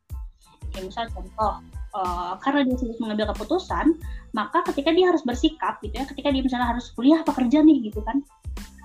misal 0.83 1.07
contoh 1.11 1.63
uh, 1.95 2.35
karena 2.43 2.67
dia 2.67 2.75
sulit 2.75 2.97
mengambil 2.99 3.31
keputusan 3.31 3.95
maka 4.35 4.63
ketika 4.71 4.91
dia 4.91 5.11
harus 5.11 5.23
bersikap 5.23 5.79
gitu 5.79 5.95
ya 5.95 6.05
ketika 6.07 6.29
dia 6.31 6.43
misalnya 6.43 6.67
harus 6.75 6.91
kuliah 6.91 7.23
apa 7.23 7.31
kerja 7.31 7.63
nih 7.63 7.87
gitu 7.91 8.03
kan 8.03 8.19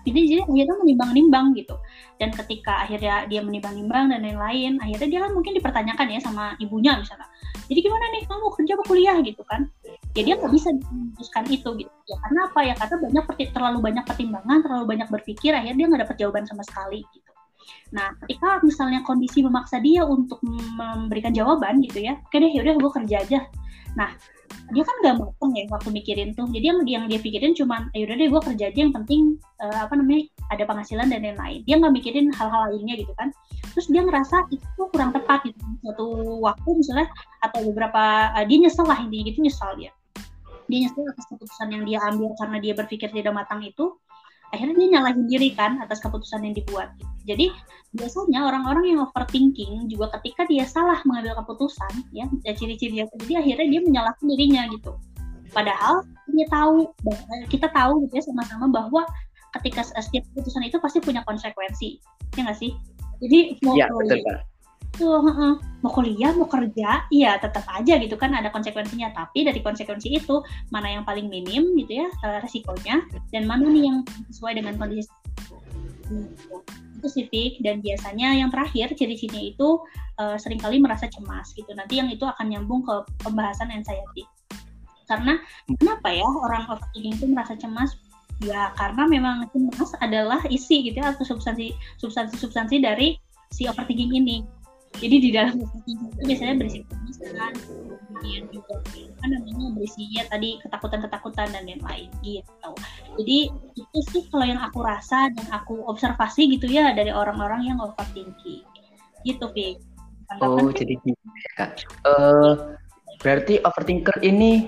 jadi 0.01 0.20
jadi 0.33 0.42
akhirnya 0.49 0.77
menimbang-nimbang 0.81 1.46
gitu. 1.61 1.77
Dan 2.16 2.33
ketika 2.33 2.88
akhirnya 2.88 3.29
dia 3.29 3.44
menimbang-nimbang 3.44 4.09
dan 4.09 4.25
lain-lain 4.25 4.81
akhirnya 4.81 5.09
dia 5.12 5.20
kan 5.29 5.33
mungkin 5.37 5.53
dipertanyakan 5.57 6.07
ya 6.09 6.20
sama 6.25 6.57
ibunya 6.57 6.96
misalnya 6.96 7.29
jadi 7.70 7.87
gimana 7.87 8.05
nih? 8.18 8.23
Kamu 8.27 8.46
kerja 8.51 8.73
apa 8.75 8.85
kuliah? 8.90 9.16
gitu 9.23 9.42
kan 9.46 9.70
ya 10.14 10.23
dia 10.27 10.35
nggak 10.35 10.53
bisa 10.53 10.75
memutuskan 10.75 11.44
itu 11.46 11.68
gitu. 11.79 11.92
Ya 12.11 12.16
karena 12.27 12.40
apa? 12.51 12.61
Ya 12.66 12.75
karena 12.75 12.96
banyak 12.99 13.25
terlalu 13.55 13.79
banyak 13.79 14.05
pertimbangan 14.07 14.59
terlalu 14.66 14.85
banyak 14.96 15.09
berpikir 15.11 15.55
akhirnya 15.55 15.77
dia 15.79 15.87
nggak 15.87 16.03
dapat 16.09 16.16
jawaban 16.18 16.44
sama 16.51 16.62
sekali 16.66 17.07
gitu. 17.14 17.31
Nah 17.94 18.14
ketika 18.27 18.59
misalnya 18.66 19.07
kondisi 19.07 19.46
memaksa 19.46 19.79
dia 19.79 20.03
untuk 20.03 20.42
memberikan 20.75 21.31
jawaban 21.31 21.79
gitu 21.83 22.03
ya 22.03 22.18
oke 22.18 22.35
deh 22.35 22.51
yaudah 22.51 22.75
gue 22.75 22.90
kerja 22.90 23.16
aja. 23.23 23.40
Nah 23.94 24.11
dia 24.70 24.83
kan 24.83 24.94
gak 25.03 25.18
mateng 25.18 25.51
ya 25.55 25.64
waktu 25.70 25.90
mikirin 25.94 26.31
tuh. 26.35 26.46
Jadi 26.51 26.66
yang, 26.66 26.79
yang 26.87 27.05
dia 27.07 27.23
pikirin 27.23 27.55
cuma 27.55 27.87
ya 27.94 28.03
udah 28.07 28.16
deh 28.18 28.29
gue 28.31 28.42
kerja 28.51 28.64
aja 28.70 28.79
yang 28.83 28.94
penting 28.94 29.38
uh, 29.62 29.87
apa 29.87 29.94
namanya 29.94 30.27
ada 30.51 30.62
penghasilan 30.66 31.07
dan 31.07 31.23
lain-lain. 31.23 31.62
Dia 31.66 31.79
nggak 31.79 31.94
mikirin 31.94 32.35
hal-hal 32.35 32.75
lainnya 32.75 32.99
gitu 32.99 33.14
kan. 33.14 33.31
Terus 33.79 33.87
dia 33.87 34.03
ngerasa 34.03 34.51
itu 34.51 34.83
kurang 34.90 35.14
tepat 35.14 35.46
gitu. 35.46 35.59
Suatu 35.87 36.07
waktu 36.42 36.70
misalnya 36.75 37.07
atau 37.46 37.61
beberapa 37.70 38.35
uh, 38.35 38.44
dia 38.46 38.59
nyesel 38.59 38.87
lah 38.87 38.99
intinya 38.99 39.25
gitu 39.31 39.38
nyesal 39.46 39.70
dia 39.79 39.94
dia 40.71 40.87
nyesel 40.87 41.05
atas 41.11 41.27
keputusan 41.29 41.69
yang 41.75 41.83
dia 41.85 41.99
ambil 42.07 42.31
karena 42.39 42.57
dia 42.63 42.73
berpikir 42.79 43.11
tidak 43.11 43.35
matang 43.35 43.61
itu 43.67 43.99
akhirnya 44.51 44.75
dia 44.83 44.89
nyalahin 44.99 45.27
diri 45.31 45.51
kan 45.55 45.79
atas 45.79 46.03
keputusan 46.03 46.43
yang 46.43 46.55
dibuat. 46.55 46.91
Jadi 47.27 47.55
biasanya 47.95 48.51
orang-orang 48.51 48.95
yang 48.95 48.99
overthinking 49.07 49.87
juga 49.87 50.11
ketika 50.19 50.47
dia 50.51 50.67
salah 50.67 50.99
mengambil 51.07 51.39
keputusan, 51.43 52.07
ya, 52.11 52.27
ya 52.43 52.53
ciri-ciri 52.55 53.03
jadi 53.03 53.35
akhirnya 53.43 53.67
dia 53.67 53.81
menyalahkan 53.83 54.25
dirinya 54.27 54.67
gitu. 54.75 54.99
Padahal 55.51 56.07
dia 56.31 56.47
tahu, 56.47 56.87
kita 57.51 57.71
tahu 57.75 58.07
gitu 58.07 58.15
ya 58.19 58.25
sama-sama 58.27 58.71
bahwa 58.71 59.03
ketika 59.59 59.83
setiap 59.83 60.23
keputusan 60.31 60.67
itu 60.67 60.79
pasti 60.79 60.99
punya 61.03 61.27
konsekuensi, 61.27 61.99
ya 62.39 62.47
nggak 62.47 62.59
sih? 62.59 62.75
Jadi 63.23 63.59
mau 63.67 63.75
ya, 63.75 63.91
betul, 63.91 64.39
uh, 65.09 65.57
mau 65.81 65.93
kuliah 65.93 66.37
mau 66.37 66.45
kerja 66.45 67.09
iya 67.09 67.41
tetap 67.41 67.65
aja 67.73 67.97
gitu 67.97 68.19
kan 68.21 68.35
ada 68.37 68.53
konsekuensinya. 68.53 69.15
Tapi 69.17 69.49
dari 69.49 69.61
konsekuensi 69.65 70.13
itu 70.13 70.45
mana 70.69 71.01
yang 71.01 71.05
paling 71.09 71.31
minim 71.31 71.73
gitu 71.81 72.05
ya 72.05 72.09
uh, 72.27 72.39
resikonya 72.45 73.01
dan 73.33 73.49
mana 73.49 73.71
nih 73.71 73.89
yang 73.89 73.99
sesuai 74.29 74.61
dengan 74.61 74.77
kondisi 74.77 75.09
sih 77.09 77.57
dan 77.65 77.81
biasanya 77.81 78.37
yang 78.37 78.53
terakhir 78.53 78.93
ciri-cirinya 78.93 79.41
itu 79.41 79.81
uh, 80.21 80.37
sering 80.37 80.61
kali 80.61 80.77
merasa 80.77 81.09
cemas 81.09 81.57
gitu. 81.57 81.73
Nanti 81.73 81.97
yang 81.97 82.13
itu 82.13 82.29
akan 82.29 82.53
nyambung 82.53 82.85
ke 82.85 82.95
pembahasan 83.25 83.73
anxiety. 83.73 84.29
Karena 85.09 85.41
kenapa 85.81 86.13
ya 86.13 86.29
orang 86.29 86.69
overthinking 86.69 87.17
itu 87.17 87.27
merasa 87.31 87.57
cemas? 87.57 87.97
Ya 88.45 88.73
karena 88.77 89.09
memang 89.09 89.49
cemas 89.53 89.97
adalah 90.01 90.41
isi 90.49 90.93
gitu 90.93 91.01
ya 91.01 91.13
atau 91.13 91.25
substansi 91.25 91.73
substansi 92.01 92.37
substansi 92.37 92.77
dari 92.81 93.17
si 93.53 93.67
overthinking 93.67 94.13
ini 94.17 94.45
jadi 94.98 95.16
di 95.22 95.31
dalam 95.31 95.57
itu 95.90 96.05
biasanya 96.26 96.55
berisi 96.59 96.81
kemiskinan 96.88 97.53
kemudian 97.55 98.42
juga 98.50 98.74
apa 98.83 99.26
namanya 99.31 99.66
berisinya 99.76 100.22
tadi 100.29 100.50
ketakutan-ketakutan 100.64 101.46
dan 101.55 101.62
lain-lain 101.68 102.09
gitu 102.26 102.70
jadi 103.20 103.38
itu 103.79 103.98
sih 104.11 104.22
kalau 104.33 104.46
yang 104.48 104.61
aku 104.61 104.83
rasa 104.83 105.31
dan 105.31 105.46
aku 105.55 105.85
observasi 105.87 106.50
gitu 106.59 106.66
ya 106.66 106.90
dari 106.96 107.14
orang-orang 107.14 107.70
yang 107.70 107.79
overthinking 107.79 108.66
gitu 109.22 109.46
Fik 109.53 109.79
oh 110.42 110.70
jadi 110.72 110.94
gitu 111.03 111.26
ya 111.59 111.74
uh, 112.07 112.79
Berarti 113.20 113.61
overthinker 113.61 114.16
ini 114.24 114.64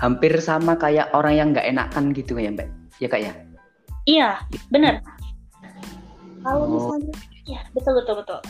hampir 0.00 0.32
sama 0.40 0.80
kayak 0.80 1.12
orang 1.12 1.34
yang 1.36 1.48
nggak 1.52 1.68
enakan 1.68 2.16
gitu 2.16 2.40
ya 2.40 2.48
Mbak? 2.48 2.68
Ya 2.96 3.08
kak 3.12 3.20
ya? 3.20 3.32
Iya, 4.08 4.28
benar. 4.72 5.04
Kalau 6.40 6.64
oh. 6.64 6.68
misalnya, 6.72 7.12
ya 7.44 7.60
betul 7.76 8.00
betul 8.00 8.24
betul. 8.24 8.40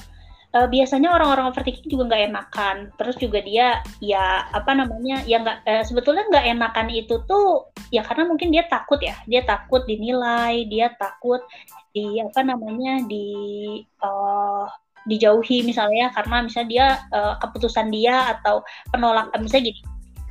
Uh, 0.50 0.66
biasanya 0.66 1.14
orang-orang 1.14 1.54
overthinking 1.54 1.86
juga 1.86 2.10
nggak 2.10 2.24
enakan. 2.26 2.76
Terus 2.98 3.14
juga 3.22 3.38
dia 3.38 3.78
ya 4.02 4.50
apa 4.50 4.74
namanya 4.74 5.22
ya 5.22 5.38
nggak 5.46 5.62
uh, 5.62 5.84
sebetulnya 5.86 6.26
nggak 6.26 6.46
enakan 6.58 6.90
itu 6.90 7.22
tuh 7.30 7.70
ya 7.94 8.02
karena 8.02 8.26
mungkin 8.26 8.50
dia 8.50 8.66
takut 8.66 8.98
ya. 8.98 9.14
Dia 9.30 9.46
takut 9.46 9.86
dinilai, 9.86 10.66
dia 10.66 10.90
takut 10.98 11.38
di 11.94 12.18
apa 12.18 12.42
namanya 12.42 13.06
di 13.06 13.30
uh, 14.02 14.66
dijauhi 15.06 15.62
misalnya. 15.62 16.10
Karena 16.18 16.42
misalnya 16.42 16.68
dia 16.74 16.86
uh, 17.14 17.38
keputusan 17.38 17.86
dia 17.94 18.34
atau 18.34 18.66
penolakan 18.90 19.46
misalnya 19.46 19.70
gini. 19.70 19.80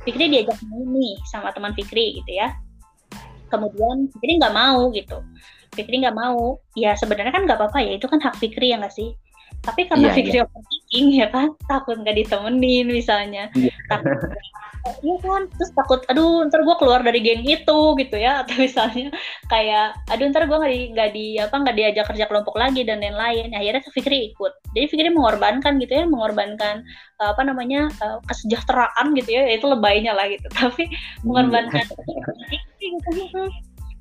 Fikri 0.04 0.28
diajak 0.28 0.60
main 0.68 1.16
sama 1.32 1.48
teman 1.56 1.72
Fikri 1.72 2.20
gitu 2.20 2.32
ya. 2.36 2.52
Kemudian 3.48 4.12
Fikri 4.12 4.36
nggak 4.36 4.52
mau 4.52 4.92
gitu. 4.92 5.24
Fikri 5.72 6.04
nggak 6.04 6.12
mau. 6.12 6.60
Ya 6.76 6.92
sebenarnya 6.92 7.32
kan 7.32 7.48
nggak 7.48 7.56
apa-apa 7.56 7.80
ya 7.80 7.96
itu 7.96 8.04
kan 8.04 8.20
hak 8.20 8.36
Fikri 8.36 8.76
ya 8.76 8.76
nggak 8.76 8.92
sih 8.92 9.16
tapi 9.60 9.86
karena 9.90 10.08
iya, 10.10 10.16
Fikri 10.16 10.38
iya. 10.40 10.44
overthinking 10.46 11.06
ya 11.18 11.26
kan 11.28 11.48
takut 11.68 11.96
nggak 12.00 12.16
ditemenin 12.16 12.86
misalnya 12.88 13.52
iya. 13.54 13.74
takut 13.86 14.18
Iya 14.80 15.16
kan, 15.20 15.44
terus 15.60 15.70
takut, 15.76 16.00
aduh 16.08 16.48
ntar 16.48 16.64
gue 16.64 16.76
keluar 16.80 17.04
dari 17.04 17.20
geng 17.20 17.44
itu 17.44 17.80
gitu 18.00 18.16
ya, 18.16 18.40
atau 18.44 18.56
misalnya 18.56 19.12
kayak, 19.52 19.92
aduh 20.08 20.24
ntar 20.32 20.48
gue 20.48 20.56
nggak 20.56 20.72
di, 20.72 20.80
gak 20.96 21.10
di 21.12 21.26
apa 21.36 21.52
nggak 21.52 21.76
diajak 21.76 22.06
kerja 22.08 22.24
kelompok 22.24 22.56
lagi 22.56 22.80
dan 22.88 23.04
lain-lain. 23.04 23.52
Akhirnya 23.52 23.84
Fikri 23.92 24.32
ikut. 24.32 24.52
Jadi 24.72 24.86
Fikri 24.88 25.12
mengorbankan 25.12 25.76
gitu 25.84 25.92
ya, 26.00 26.04
mengorbankan 26.08 26.80
apa 27.20 27.42
namanya 27.44 27.92
kesejahteraan 28.24 29.12
gitu 29.20 29.36
ya, 29.36 29.52
itu 29.52 29.68
lebaynya 29.68 30.16
lah 30.16 30.32
gitu. 30.32 30.48
Tapi 30.64 30.88
mengorbankan 31.28 31.84
gitu. 31.84 33.40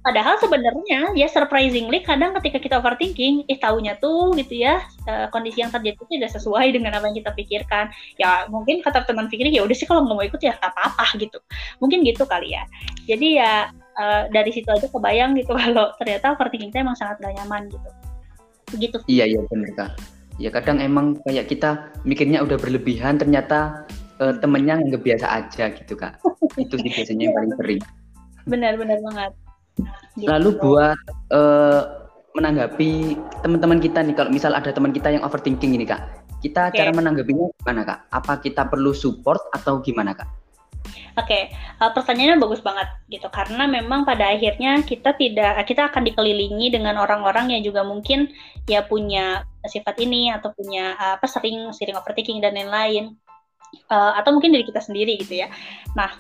Padahal 0.09 0.41
sebenarnya 0.41 1.13
ya 1.13 1.29
surprisingly 1.29 2.01
kadang 2.01 2.33
ketika 2.41 2.57
kita 2.57 2.81
overthinking, 2.81 3.45
eh 3.45 3.61
taunya 3.61 3.93
tuh 4.01 4.33
gitu 4.33 4.57
ya 4.57 4.81
uh, 5.05 5.29
kondisi 5.29 5.61
yang 5.61 5.69
terjadi 5.69 6.01
itu 6.01 6.05
tidak 6.17 6.33
sesuai 6.33 6.73
dengan 6.73 6.97
apa 6.97 7.13
yang 7.13 7.21
kita 7.21 7.29
pikirkan. 7.37 7.93
Ya 8.17 8.49
mungkin 8.49 8.81
kata 8.81 9.05
teman 9.05 9.29
pikir 9.29 9.53
ya 9.53 9.61
udah 9.61 9.77
sih 9.77 9.85
kalau 9.85 10.09
nggak 10.09 10.17
mau 10.17 10.25
ikut 10.25 10.41
ya 10.41 10.57
apa-apa 10.57 11.13
gitu. 11.21 11.37
Mungkin 11.77 12.01
gitu 12.09 12.25
kali 12.25 12.57
ya. 12.57 12.65
Jadi 13.05 13.37
ya 13.37 13.69
uh, 14.01 14.25
dari 14.33 14.49
situ 14.49 14.65
aja 14.73 14.89
kebayang 14.89 15.37
gitu 15.37 15.53
kalau 15.61 15.93
ternyata 16.01 16.33
overthinking 16.33 16.73
itu 16.73 16.81
emang 16.81 16.97
sangat 16.97 17.21
gak 17.21 17.37
nyaman 17.37 17.69
gitu. 17.69 17.89
Begitu. 18.73 18.97
Iya 19.05 19.37
iya 19.37 19.41
benar 19.45 19.69
kak. 19.77 19.91
Ya 20.41 20.49
kadang 20.49 20.81
emang 20.81 21.21
kayak 21.21 21.53
kita 21.53 21.93
mikirnya 22.01 22.41
udah 22.41 22.57
berlebihan 22.57 23.21
ternyata 23.21 23.85
uh, 24.17 24.33
temennya 24.41 24.81
nggak 24.89 25.05
biasa 25.05 25.37
aja 25.37 25.69
gitu 25.69 25.93
kak. 25.93 26.17
itu 26.57 26.81
sih 26.81 26.89
biasanya 26.97 27.29
yang 27.29 27.35
paling 27.37 27.53
sering. 27.61 27.81
Benar 28.49 28.73
benar 28.81 28.97
banget. 29.05 29.37
Gitu. 30.15 30.27
Lalu 30.27 30.49
buat 30.59 30.99
uh, 31.31 31.81
menanggapi 32.35 33.17
teman-teman 33.41 33.79
kita 33.81 33.99
nih, 34.05 34.15
kalau 34.15 34.31
misal 34.31 34.53
ada 34.53 34.69
teman 34.69 34.93
kita 34.93 35.11
yang 35.11 35.23
overthinking 35.25 35.75
ini 35.75 35.85
kak, 35.87 36.03
kita 36.39 36.71
okay. 36.71 36.83
cara 36.83 36.91
menanggapinya 36.95 37.51
gimana 37.63 37.81
kak? 37.83 37.99
Apa 38.13 38.39
kita 38.39 38.67
perlu 38.67 38.95
support 38.95 39.41
atau 39.51 39.83
gimana 39.83 40.15
kak? 40.15 40.29
Oke, 41.19 41.35
okay. 41.35 41.43
uh, 41.83 41.89
eh, 41.89 41.91
pertanyaannya 41.91 42.39
bagus 42.39 42.63
banget 42.63 42.87
gitu 43.11 43.27
karena 43.27 43.67
memang 43.67 44.07
pada 44.07 44.31
akhirnya 44.31 44.79
kita 44.87 45.11
tidak 45.19 45.67
kita 45.67 45.91
akan 45.91 46.07
dikelilingi 46.07 46.71
dengan 46.71 46.95
orang-orang 46.95 47.51
yang 47.51 47.61
juga 47.65 47.83
mungkin 47.83 48.31
ya 48.71 48.87
punya 48.87 49.43
sifat 49.67 49.99
ini 49.99 50.31
atau 50.31 50.55
punya 50.55 50.95
uh, 50.95 51.19
apa 51.19 51.27
sering 51.27 51.75
sering 51.75 51.99
overthinking 51.99 52.39
dan 52.39 52.55
lain-lain 52.55 53.19
uh, 53.91 54.15
atau 54.15 54.31
mungkin 54.31 54.55
dari 54.55 54.63
kita 54.63 54.79
sendiri 54.79 55.19
gitu 55.19 55.43
ya. 55.43 55.51
Nah, 55.93 56.15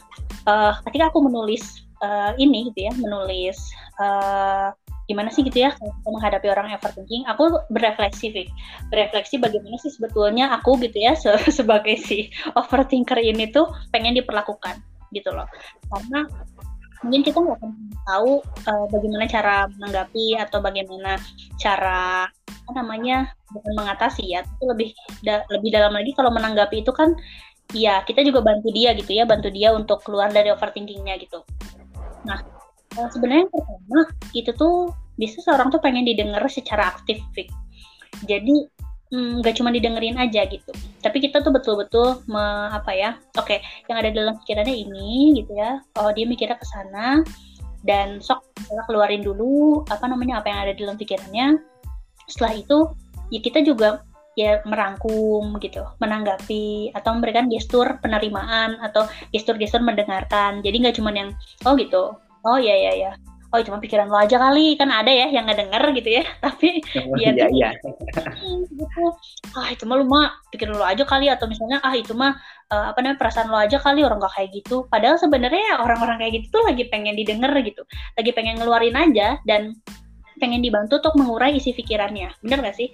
uh, 0.49 0.75
ketika 0.89 1.13
aku 1.13 1.23
menulis 1.23 1.87
uh, 2.03 2.31
ini 2.39 2.71
gitu 2.71 2.89
ya 2.89 2.93
menulis 2.97 3.57
uh, 3.99 4.71
gimana 5.09 5.33
sih 5.33 5.41
gitu 5.41 5.65
ya 5.65 5.73
kalau 5.73 6.13
menghadapi 6.13 6.53
orang 6.53 6.69
overthinking 6.69 7.25
aku 7.25 7.57
berefleksi 7.73 8.29
Vic. 8.29 8.49
berefleksi 8.93 9.41
bagaimana 9.41 9.81
sih 9.81 9.89
sebetulnya 9.89 10.53
aku 10.53 10.77
gitu 10.85 11.01
ya 11.01 11.17
se 11.17 11.33
sebagai 11.57 11.97
si 11.97 12.29
overthinker 12.53 13.17
ini 13.17 13.49
tuh 13.49 13.65
pengen 13.89 14.13
diperlakukan 14.13 14.77
gitu 15.09 15.33
loh. 15.33 15.49
Karena 15.89 16.29
mungkin 17.01 17.25
kita 17.25 17.41
nggak 17.41 17.57
akan 17.57 17.71
tahu 18.05 18.31
uh, 18.69 18.85
bagaimana 18.93 19.25
cara 19.25 19.65
menanggapi 19.73 20.37
atau 20.37 20.59
bagaimana 20.61 21.17
cara 21.57 22.29
apa 22.45 22.71
namanya 22.77 23.33
bukan 23.49 23.73
mengatasi 23.73 24.29
ya. 24.29 24.45
Tapi 24.45 24.63
lebih 24.69 24.89
da 25.25 25.41
lebih 25.49 25.73
dalam 25.73 25.97
lagi 25.97 26.13
kalau 26.13 26.29
menanggapi 26.29 26.85
itu 26.85 26.93
kan 26.93 27.17
ya 27.73 28.05
kita 28.05 28.21
juga 28.21 28.45
bantu 28.45 28.69
dia 28.73 28.93
gitu 28.97 29.13
ya 29.13 29.25
bantu 29.25 29.49
dia 29.49 29.73
untuk 29.73 30.01
keluar 30.05 30.29
dari 30.29 30.53
overthinkingnya 30.53 31.17
gitu 31.21 31.41
Nah, 32.25 32.39
eh, 32.97 33.09
sebenarnya 33.11 33.47
yang 33.47 33.53
pertama 33.53 33.99
itu 34.35 34.51
tuh 34.55 34.91
bisa 35.19 35.43
seorang 35.43 35.71
tuh 35.71 35.83
pengen 35.83 36.07
didengar 36.07 36.43
secara 36.47 36.95
aktif, 36.95 37.19
Vic. 37.35 37.51
Jadi 38.27 38.67
hmm, 39.11 39.43
nggak 39.43 39.53
mm, 39.55 39.59
cuma 39.59 39.69
didengerin 39.71 40.17
aja 40.19 40.43
gitu, 40.47 40.71
tapi 40.99 41.17
kita 41.23 41.39
tuh 41.43 41.51
betul-betul 41.55 42.23
apa 42.71 42.91
ya? 42.95 43.11
Oke, 43.39 43.57
okay, 43.57 43.59
yang 43.87 43.97
ada 43.99 44.09
dalam 44.11 44.33
pikirannya 44.43 44.75
ini 44.75 45.39
gitu 45.39 45.55
ya. 45.55 45.79
Oh 45.99 46.11
dia 46.11 46.25
mikirnya 46.27 46.59
ke 46.59 46.67
sana 46.67 47.23
dan 47.87 48.19
sok 48.19 48.43
keluarin 48.91 49.23
dulu 49.23 49.87
apa 49.87 50.03
namanya 50.07 50.43
apa 50.43 50.51
yang 50.51 50.59
ada 50.67 50.73
dalam 50.75 50.95
pikirannya. 50.99 51.59
Setelah 52.27 52.53
itu 52.59 52.77
ya 53.29 53.39
kita 53.39 53.63
juga 53.63 54.03
ya 54.39 54.63
merangkum 54.63 55.59
gitu, 55.59 55.83
menanggapi 55.99 56.95
atau 56.95 57.11
memberikan 57.11 57.51
gestur 57.51 57.99
penerimaan 57.99 58.79
atau 58.79 59.03
gestur-gestur 59.35 59.83
mendengarkan. 59.83 60.63
Jadi 60.63 60.75
nggak 60.79 60.95
cuma 60.95 61.11
yang 61.11 61.35
oh 61.67 61.75
gitu, 61.75 62.15
oh 62.47 62.57
ya 62.57 62.71
ya 62.71 62.91
ya, 62.95 63.11
oh 63.51 63.59
cuma 63.59 63.83
pikiran 63.83 64.07
lo 64.07 64.15
aja 64.15 64.39
kali. 64.39 64.79
Kan 64.79 64.95
ada 64.95 65.11
ya 65.11 65.27
yang 65.27 65.43
nggak 65.43 65.59
denger 65.59 65.83
gitu 65.99 66.09
ya, 66.21 66.23
tapi 66.45 66.79
oh, 67.03 67.19
dia 67.19 67.35
iya, 67.35 67.47
iya. 67.51 67.69
gitu, 68.79 69.05
ah 69.59 69.67
itu 69.67 69.83
mah 69.83 69.95
lu 69.99 70.07
mah 70.07 70.39
pikiran 70.55 70.79
lo 70.79 70.87
aja 70.87 71.03
kali. 71.03 71.27
Atau 71.27 71.51
misalnya 71.51 71.83
ah 71.83 71.91
itu 71.91 72.15
mah 72.15 72.39
uh, 72.71 72.95
apa 72.95 73.03
namanya 73.03 73.19
perasaan 73.19 73.51
lo 73.51 73.59
aja 73.59 73.75
kali. 73.83 74.07
Orang 74.07 74.23
nggak 74.23 74.39
kayak 74.39 74.49
gitu. 74.55 74.87
Padahal 74.87 75.19
sebenarnya 75.19 75.83
orang-orang 75.83 76.23
kayak 76.23 76.33
gitu 76.39 76.47
tuh 76.55 76.63
lagi 76.63 76.87
pengen 76.87 77.19
didengar 77.19 77.51
gitu, 77.59 77.83
lagi 78.15 78.31
pengen 78.31 78.55
ngeluarin 78.63 78.95
aja 78.95 79.35
dan 79.43 79.75
pengen 80.39 80.63
dibantu 80.63 81.03
untuk 81.03 81.19
mengurai 81.19 81.51
isi 81.51 81.75
pikirannya, 81.75 82.31
bener 82.39 82.63
gak 82.63 82.79
sih? 82.79 82.87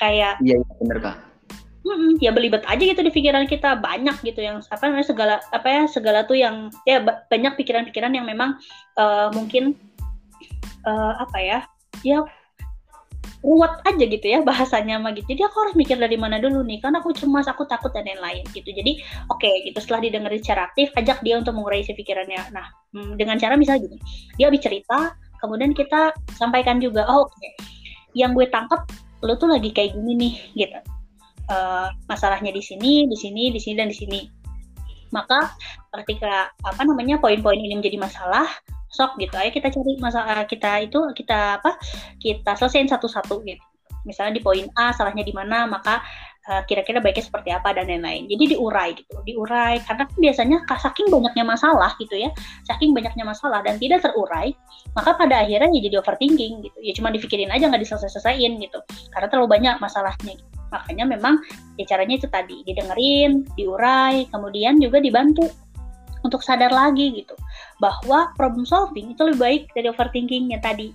Kayak 0.00 0.40
iya, 0.40 0.56
iya 0.56 0.74
bener 0.80 0.98
kak 1.04 1.16
hmm, 1.84 2.18
ya 2.24 2.30
belibet 2.32 2.64
aja 2.64 2.80
gitu 2.80 3.00
di 3.04 3.12
pikiran 3.12 3.44
kita 3.44 3.76
banyak 3.78 4.16
gitu 4.24 4.40
yang 4.40 4.64
apa 4.72 4.82
namanya 4.88 5.06
segala 5.06 5.34
apa 5.52 5.68
ya 5.68 5.82
segala 5.86 6.24
tuh 6.24 6.40
yang 6.40 6.72
ya 6.88 7.04
banyak 7.04 7.52
pikiran-pikiran 7.60 8.16
yang 8.16 8.24
memang 8.24 8.56
uh, 8.96 9.28
mungkin 9.36 9.76
uh, 10.88 11.20
apa 11.20 11.38
ya 11.38 11.58
ya 12.00 12.24
ruwet 13.40 13.72
aja 13.88 14.04
gitu 14.04 14.26
ya 14.28 14.44
bahasanya 14.44 15.00
mah 15.00 15.16
gitu. 15.16 15.32
Jadi 15.32 15.42
aku 15.48 15.56
harus 15.64 15.74
mikir 15.76 15.96
dari 15.96 16.20
mana 16.20 16.36
dulu 16.36 16.60
nih, 16.60 16.76
karena 16.84 17.00
aku 17.00 17.16
cemas, 17.16 17.48
aku 17.48 17.64
takut 17.64 17.88
dan 17.96 18.04
lain-lain 18.04 18.44
gitu. 18.52 18.68
Jadi 18.68 19.00
oke 19.32 19.40
okay, 19.40 19.64
gitu 19.64 19.80
setelah 19.80 20.04
didengerin 20.04 20.40
secara 20.44 20.68
aktif, 20.68 20.92
ajak 20.92 21.24
dia 21.24 21.40
untuk 21.40 21.56
mengurai 21.56 21.80
si 21.80 21.96
pikirannya. 21.96 22.52
Nah 22.52 22.68
hmm, 22.92 23.16
dengan 23.16 23.40
cara 23.40 23.56
misalnya 23.56 23.88
gini, 23.88 23.96
dia 24.36 24.52
habis 24.52 24.60
cerita, 24.60 25.16
kemudian 25.40 25.72
kita 25.72 26.12
sampaikan 26.36 26.84
juga, 26.84 27.08
oh 27.08 27.24
oke, 27.24 27.32
okay. 27.32 27.52
yang 28.12 28.36
gue 28.36 28.44
tangkap 28.52 28.84
lo 29.20 29.36
tuh 29.36 29.48
lagi 29.52 29.70
kayak 29.72 29.96
gini 29.96 30.12
nih 30.16 30.34
gitu. 30.66 30.78
Uh, 31.50 31.90
masalahnya 32.06 32.54
di 32.54 32.62
sini 32.62 33.10
di 33.10 33.16
sini 33.18 33.50
di 33.50 33.60
sini 33.60 33.74
dan 33.76 33.88
di 33.90 33.96
sini. 33.96 34.20
Maka 35.10 35.50
ketika 36.06 36.54
apa 36.62 36.82
namanya 36.86 37.18
poin-poin 37.18 37.58
ini 37.58 37.74
menjadi 37.74 37.98
masalah 37.98 38.46
sok 38.90 39.22
gitu 39.22 39.34
ayo 39.38 39.54
kita 39.54 39.70
cari 39.70 39.94
masalah 40.02 40.42
kita 40.50 40.82
itu 40.82 40.98
kita 41.14 41.62
apa 41.62 41.78
kita 42.18 42.58
selesaiin 42.58 42.90
satu-satu 42.90 43.42
gitu. 43.46 43.64
Misalnya 44.08 44.40
di 44.40 44.42
poin 44.42 44.66
A 44.80 44.96
salahnya 44.96 45.22
di 45.26 45.34
mana 45.34 45.68
maka 45.68 46.00
uh, 46.48 46.62
kira-kira 46.64 47.02
baiknya 47.02 47.26
seperti 47.26 47.50
apa 47.52 47.76
dan 47.76 47.90
lain-lain. 47.90 48.30
Jadi 48.30 48.56
diurai 48.56 48.96
gitu, 48.96 49.16
diurai 49.26 49.82
karena 49.84 50.08
kan 50.08 50.16
biasanya 50.16 50.58
saking 50.80 51.08
banyaknya 51.12 51.44
masalah 51.44 51.92
gitu 52.00 52.16
ya, 52.16 52.30
saking 52.64 52.96
banyaknya 52.96 53.24
masalah 53.26 53.60
dan 53.60 53.76
tidak 53.76 54.00
terurai, 54.06 54.54
maka 54.96 55.18
pada 55.18 55.44
akhirnya 55.44 55.68
ya 55.74 55.80
jadi 55.90 55.96
overthinking 56.00 56.64
gitu. 56.64 56.78
Ya 56.80 56.92
cuma 56.96 57.12
dipikirin 57.12 57.50
aja 57.52 57.68
nggak 57.68 57.82
diselesai-selesaiin 57.84 58.56
gitu, 58.62 58.78
karena 59.12 59.26
terlalu 59.28 59.48
banyak 59.60 59.76
masalahnya. 59.82 60.38
Gitu. 60.38 60.48
Makanya 60.70 61.04
memang 61.18 61.34
ya 61.76 61.84
caranya 61.84 62.14
itu 62.22 62.28
tadi 62.30 62.62
didengerin, 62.62 63.42
diurai, 63.58 64.30
kemudian 64.30 64.78
juga 64.78 65.02
dibantu 65.02 65.50
untuk 66.20 66.44
sadar 66.44 66.68
lagi 66.68 67.16
gitu 67.16 67.32
bahwa 67.80 68.32
problem 68.36 68.68
solving 68.68 69.16
itu 69.16 69.22
lebih 69.24 69.40
baik 69.40 69.62
dari 69.72 69.88
overthinkingnya 69.88 70.60
tadi 70.60 70.92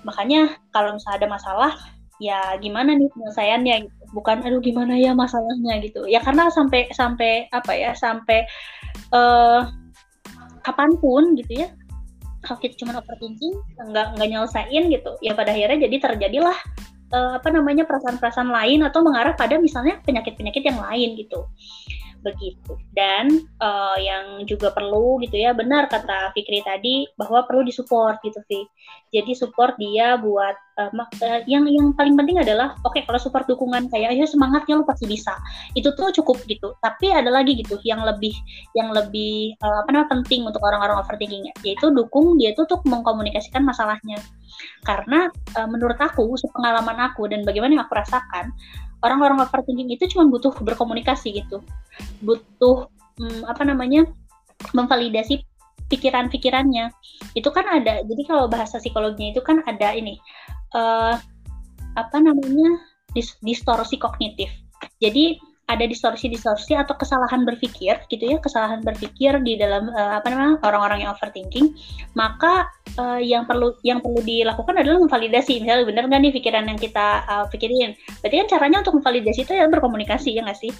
makanya 0.00 0.56
kalau 0.72 0.96
misalnya 0.96 1.18
ada 1.20 1.28
masalah 1.28 1.72
ya 2.18 2.56
gimana 2.58 2.96
nih 2.96 3.08
penyelesaiannya 3.14 3.76
gitu. 3.86 3.97
Bukan 4.12 4.40
aduh 4.44 4.60
gimana 4.62 4.96
ya 4.96 5.12
masalahnya? 5.12 5.80
gitu. 5.84 6.04
Ya 6.08 6.20
karena 6.24 6.48
sampai 6.48 6.88
sampai 6.92 7.46
apa 7.52 7.72
ya 7.72 7.92
sampai 7.92 8.48
uh, 9.12 9.68
kapan 10.64 10.96
pun 11.00 11.36
gitu 11.36 11.64
ya 11.64 11.68
kalau 12.44 12.58
kita 12.62 12.74
cuma 12.80 13.00
overthinking 13.00 13.56
nggak 13.92 14.06
nggak 14.14 14.28
nyelesain 14.30 14.84
gitu 14.88 15.12
ya 15.24 15.32
pada 15.34 15.50
akhirnya 15.50 15.88
jadi 15.88 15.96
terjadilah 16.00 16.58
uh, 17.12 17.40
apa 17.40 17.48
namanya 17.50 17.84
perasaan-perasaan 17.88 18.50
lain 18.52 18.84
atau 18.86 19.00
mengarah 19.02 19.34
pada 19.34 19.58
misalnya 19.58 19.98
penyakit-penyakit 20.04 20.62
yang 20.62 20.78
lain 20.78 21.18
gitu 21.18 21.48
begitu. 22.24 22.74
Dan 22.94 23.46
uh, 23.62 23.96
yang 24.00 24.42
juga 24.44 24.74
perlu 24.74 25.18
gitu 25.22 25.38
ya 25.38 25.54
benar 25.54 25.86
kata 25.86 26.34
Fikri 26.34 26.60
tadi 26.66 27.08
bahwa 27.14 27.46
perlu 27.46 27.64
disupport 27.66 28.18
gitu 28.22 28.40
Fik 28.46 28.68
jadi 29.08 29.32
support 29.32 29.72
dia 29.80 30.20
buat 30.20 30.52
uh, 30.76 30.92
yang 31.48 31.64
yang 31.64 31.96
paling 31.96 32.12
penting 32.12 32.36
adalah 32.36 32.76
oke 32.84 32.92
okay, 32.92 33.02
kalau 33.08 33.16
support 33.16 33.48
dukungan 33.48 33.88
kayak 33.88 34.12
ayo 34.12 34.28
semangatnya 34.28 34.76
lu 34.76 34.84
pasti 34.84 35.08
bisa. 35.08 35.32
Itu 35.72 35.96
tuh 35.96 36.12
cukup 36.12 36.44
gitu. 36.44 36.76
Tapi 36.84 37.08
ada 37.08 37.32
lagi 37.32 37.56
gitu 37.56 37.80
yang 37.88 38.04
lebih 38.04 38.36
yang 38.76 38.92
lebih 38.92 39.56
uh, 39.64 39.80
apa 39.84 39.88
namanya 39.88 40.20
penting 40.20 40.44
untuk 40.44 40.60
orang-orang 40.60 41.00
overthinking 41.00 41.48
yaitu 41.64 41.88
dukung 41.88 42.36
dia 42.36 42.52
tuh 42.52 42.68
untuk 42.68 42.84
mengkomunikasikan 42.84 43.64
masalahnya 43.64 44.20
karena 44.84 45.28
uh, 45.58 45.68
menurut 45.68 45.98
aku 45.98 46.24
sepengalaman 46.38 46.98
aku 47.10 47.26
dan 47.30 47.42
bagaimana 47.42 47.78
yang 47.78 47.84
aku 47.84 47.98
rasakan 47.98 48.52
orang-orang 49.02 49.42
overthinking 49.42 49.90
itu 49.94 50.10
cuma 50.10 50.26
butuh 50.26 50.50
berkomunikasi 50.58 51.42
gitu. 51.42 51.62
Butuh 52.22 52.90
hmm, 53.18 53.46
apa 53.46 53.62
namanya 53.62 54.06
memvalidasi 54.74 55.42
pikiran-pikirannya. 55.88 56.90
Itu 57.34 57.54
kan 57.54 57.66
ada 57.66 58.02
jadi 58.02 58.22
kalau 58.26 58.50
bahasa 58.50 58.82
psikologinya 58.82 59.34
itu 59.38 59.42
kan 59.42 59.62
ada 59.64 59.94
ini 59.94 60.18
uh, 60.74 61.14
apa 61.94 62.16
namanya 62.18 62.78
dis 63.14 63.38
distorsi 63.40 63.96
kognitif. 63.96 64.50
Jadi 64.98 65.38
ada 65.68 65.84
distorsi-distorsi 65.84 66.72
atau 66.72 66.96
kesalahan 66.96 67.44
berpikir 67.44 68.00
gitu 68.08 68.24
ya 68.24 68.40
kesalahan 68.40 68.80
berpikir 68.80 69.36
di 69.44 69.60
dalam 69.60 69.92
uh, 69.92 70.16
apa 70.16 70.32
namanya 70.32 70.56
orang-orang 70.64 71.04
yang 71.04 71.12
overthinking 71.12 71.76
maka 72.16 72.72
uh, 72.96 73.20
yang 73.20 73.44
perlu 73.44 73.76
yang 73.84 74.00
perlu 74.00 74.24
dilakukan 74.24 74.80
adalah 74.80 74.98
memvalidasi. 75.04 75.60
Misalnya 75.60 75.84
benar 75.84 76.08
nggak 76.08 76.20
nih 76.24 76.32
pikiran 76.40 76.64
yang 76.66 76.80
kita 76.80 77.22
uh, 77.28 77.44
pikirin? 77.52 77.92
Berarti 78.24 78.36
kan 78.44 78.48
caranya 78.58 78.76
untuk 78.80 78.96
memvalidasi 78.98 79.44
itu 79.44 79.52
ya 79.52 79.68
berkomunikasi 79.68 80.34
ya 80.34 80.42
nggak 80.42 80.58
sih? 80.58 80.72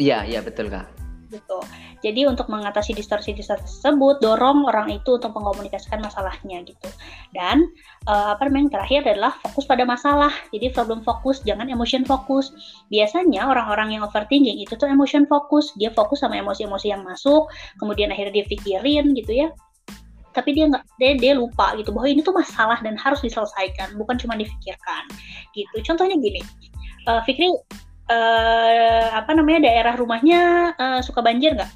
Iya 0.00 0.24
iya 0.24 0.40
betul 0.40 0.72
kak. 0.72 0.88
Gitu. 1.28 1.58
Jadi 2.00 2.24
untuk 2.24 2.48
mengatasi 2.48 2.96
distorsi-distorsi 2.96 3.64
tersebut, 3.64 4.24
dorong 4.24 4.64
orang 4.64 4.88
itu 4.88 5.20
untuk 5.20 5.36
mengkomunikasikan 5.36 6.00
masalahnya 6.00 6.64
gitu. 6.64 6.88
Dan 7.36 7.68
uh, 8.08 8.34
apa 8.34 8.48
namanya 8.48 8.80
terakhir 8.80 9.04
adalah 9.04 9.36
fokus 9.44 9.64
pada 9.68 9.84
masalah. 9.84 10.32
Jadi 10.50 10.72
problem 10.72 11.04
fokus, 11.04 11.44
jangan 11.44 11.68
emotion 11.68 12.02
fokus. 12.08 12.52
Biasanya 12.88 13.48
orang-orang 13.48 14.00
yang 14.00 14.02
overthinking 14.04 14.60
itu 14.60 14.72
tuh 14.80 14.88
emotion 14.88 15.28
fokus. 15.28 15.76
Dia 15.76 15.92
fokus 15.92 16.24
sama 16.24 16.40
emosi-emosi 16.40 16.86
yang 16.88 17.04
masuk, 17.04 17.52
kemudian 17.76 18.08
akhirnya 18.12 18.42
dia 18.42 18.46
pikirin 18.48 19.12
gitu 19.16 19.46
ya 19.46 19.50
tapi 20.30 20.54
dia 20.54 20.70
nggak 20.70 20.86
dia, 20.94 21.18
dia 21.18 21.32
lupa 21.34 21.74
gitu 21.74 21.90
bahwa 21.90 22.06
ini 22.06 22.22
tuh 22.22 22.30
masalah 22.30 22.78
dan 22.86 22.94
harus 22.94 23.18
diselesaikan 23.18 23.98
bukan 23.98 24.14
cuma 24.14 24.38
difikirkan 24.38 25.10
gitu 25.58 25.82
contohnya 25.82 26.14
gini 26.22 26.38
uh, 27.10 27.18
Fikri 27.26 27.50
uh, 28.10 29.06
apa 29.14 29.30
namanya 29.32 29.70
daerah 29.70 29.94
rumahnya 29.94 30.72
uh, 30.76 31.00
suka 31.00 31.22
banjir 31.22 31.54
nggak? 31.54 31.70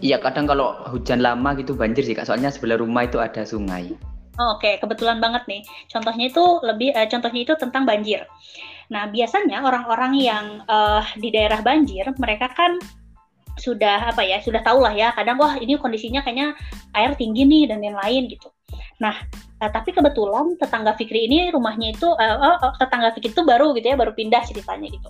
Iya 0.00 0.18
kadang 0.22 0.48
kalau 0.48 0.74
hujan 0.90 1.20
lama 1.22 1.54
gitu 1.58 1.74
banjir 1.74 2.02
sih 2.06 2.16
kak 2.16 2.26
soalnya 2.26 2.50
sebelah 2.50 2.80
rumah 2.80 3.06
itu 3.06 3.20
ada 3.20 3.42
sungai. 3.46 3.94
Oh, 4.34 4.58
Oke 4.58 4.66
okay. 4.66 4.74
kebetulan 4.82 5.22
banget 5.22 5.46
nih 5.46 5.62
contohnya 5.90 6.26
itu 6.30 6.44
lebih 6.66 6.90
uh, 6.94 7.06
contohnya 7.06 7.40
itu 7.46 7.54
tentang 7.58 7.82
banjir. 7.86 8.26
Nah 8.90 9.06
biasanya 9.10 9.62
orang-orang 9.62 10.12
yang 10.18 10.44
uh, 10.66 11.04
di 11.18 11.30
daerah 11.30 11.62
banjir 11.62 12.08
mereka 12.18 12.50
kan 12.50 12.78
sudah 13.54 14.10
apa 14.10 14.26
ya 14.26 14.42
sudah 14.42 14.66
tahu 14.66 14.82
lah 14.82 14.90
ya 14.90 15.14
kadang 15.14 15.38
wah 15.38 15.54
ini 15.54 15.78
kondisinya 15.78 16.26
kayaknya 16.26 16.58
air 16.98 17.14
tinggi 17.14 17.46
nih 17.46 17.70
dan 17.70 17.78
lain-lain 17.78 18.26
gitu. 18.26 18.50
Nah 18.98 19.14
Nah, 19.64 19.72
tapi 19.72 19.96
kebetulan 19.96 20.60
tetangga 20.60 20.92
Fikri 20.92 21.24
ini 21.24 21.48
rumahnya 21.48 21.96
itu 21.96 22.04
uh, 22.04 22.58
uh, 22.60 22.76
tetangga 22.76 23.16
Fikri 23.16 23.32
itu 23.32 23.42
baru 23.48 23.72
gitu 23.72 23.86
ya, 23.88 23.96
baru 23.96 24.12
pindah 24.12 24.44
ceritanya 24.44 24.92
gitu. 24.92 25.08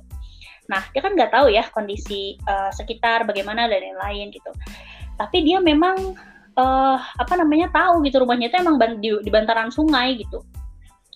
Nah, 0.65 0.83
dia 0.93 1.01
kan 1.05 1.13
nggak 1.13 1.33
tahu 1.33 1.53
ya 1.53 1.69
kondisi 1.69 2.41
uh, 2.49 2.73
sekitar 2.73 3.29
bagaimana 3.29 3.69
dan 3.69 3.85
lain-lain 3.85 4.33
gitu. 4.33 4.51
Tapi 5.15 5.45
dia 5.45 5.61
memang 5.61 6.17
uh, 6.57 6.99
apa 6.99 7.35
namanya 7.37 7.69
tahu 7.71 8.01
gitu 8.07 8.25
rumahnya 8.25 8.49
itu 8.49 8.57
emang 8.59 8.81
di, 8.99 9.11
di 9.21 9.31
bantaran 9.31 9.69
sungai 9.69 10.17
gitu. 10.19 10.41